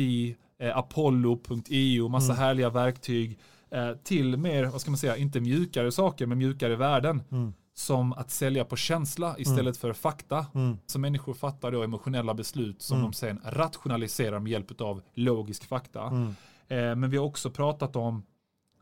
[0.60, 2.38] eh, Apollo.io, massa Mm.
[2.44, 3.40] härliga verktyg
[3.72, 7.22] eh, till mer, vad ska man säga, inte mjukare saker, men mjukare värden.
[7.32, 7.54] Mm.
[7.74, 10.46] Som att sälja på känsla istället för fakta.
[10.56, 10.78] Mm.
[10.86, 13.12] Så människor fattar då emotionella beslut som Mm.
[13.12, 16.04] de sen rationaliserar med hjälp av logisk fakta.
[16.08, 16.28] Mm.
[16.68, 18.24] Eh, men vi har också pratat om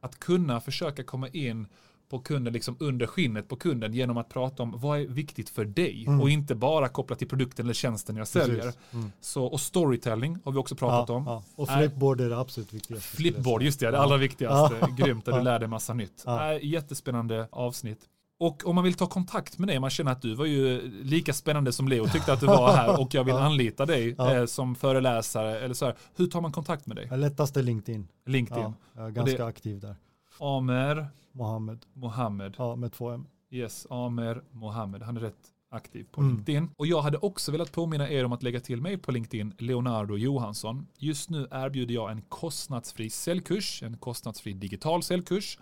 [0.02, 1.68] att kunna försöka komma in
[2.10, 5.66] på kunden, liksom under skinnet på kunden genom att prata om vad är viktigt för
[5.66, 6.22] dig Mm.
[6.22, 8.74] och inte bara kopplat till produkten eller tjänsten jag säljer.
[8.94, 9.12] Mm.
[9.22, 11.24] Så, och storytelling har vi också pratat Ja, om.
[11.26, 11.44] ja.
[11.56, 13.16] Och flipboard är det absolut viktigaste.
[13.18, 14.76] Flipboard, just det, det allra viktigaste.
[14.82, 14.88] Ja.
[14.88, 16.24] Grymt, där du lär dig massa nytt.
[16.26, 16.36] Ja.
[16.38, 18.00] Nej, jättespännande avsnitt.
[18.40, 21.34] Och om man vill ta kontakt med dig, man känner att du var ju lika
[21.34, 24.36] spännande som Leo tyckte att du var här och jag vill anlita dig Ja.
[24.36, 25.96] eh, som föreläsare eller så här.
[26.16, 27.08] Hur tar man kontakt med dig?
[27.10, 28.08] Ja, Lättast är LinkedIn.
[28.26, 28.64] LinkedIn.
[28.64, 29.96] Ja, jag är ganska aktiv där.
[30.40, 31.86] Amer Mohammed.
[31.94, 32.56] Mohammed.
[32.58, 33.26] Ja, med två M.
[33.52, 35.02] Yes, Amer Mohammed.
[35.04, 35.36] Han är rätt
[35.72, 36.36] aktiv på Mm.
[36.36, 36.70] LinkedIn.
[36.78, 40.18] Och jag hade också velat påminna er om att lägga till mig på LinkedIn, Leonardo
[40.18, 40.88] Johansson.
[40.98, 45.58] Just nu erbjuder jag en kostnadsfri säljkurs, en kostnadsfri digital säljkurs.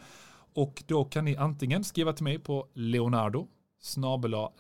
[0.54, 3.48] Och då kan ni antingen skriva till mig på leonardo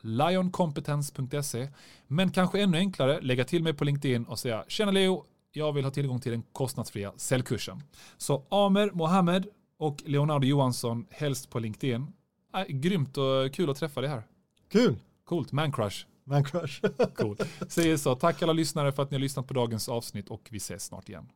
[0.01, 1.69] lioncompetence.se
[2.07, 5.83] men kanske ännu enklare lägga till mig på LinkedIn och säga tjena Leo, jag vill
[5.83, 7.83] ha tillgång till den kostnadsfria säljkursen.
[8.17, 12.07] Så Amer Mohammed och Leonardo Johansson helst på LinkedIn.
[12.55, 14.23] Äh, grymt och kul att träffa dig här.
[14.71, 14.95] Kul!
[15.25, 16.05] Coolt, man crush.
[16.23, 16.81] Man crush.
[17.15, 17.37] Cool.
[17.67, 18.15] Säger så.
[18.15, 21.09] Tack alla lyssnare för att ni har lyssnat på dagens avsnitt och vi ses snart
[21.09, 21.29] igen.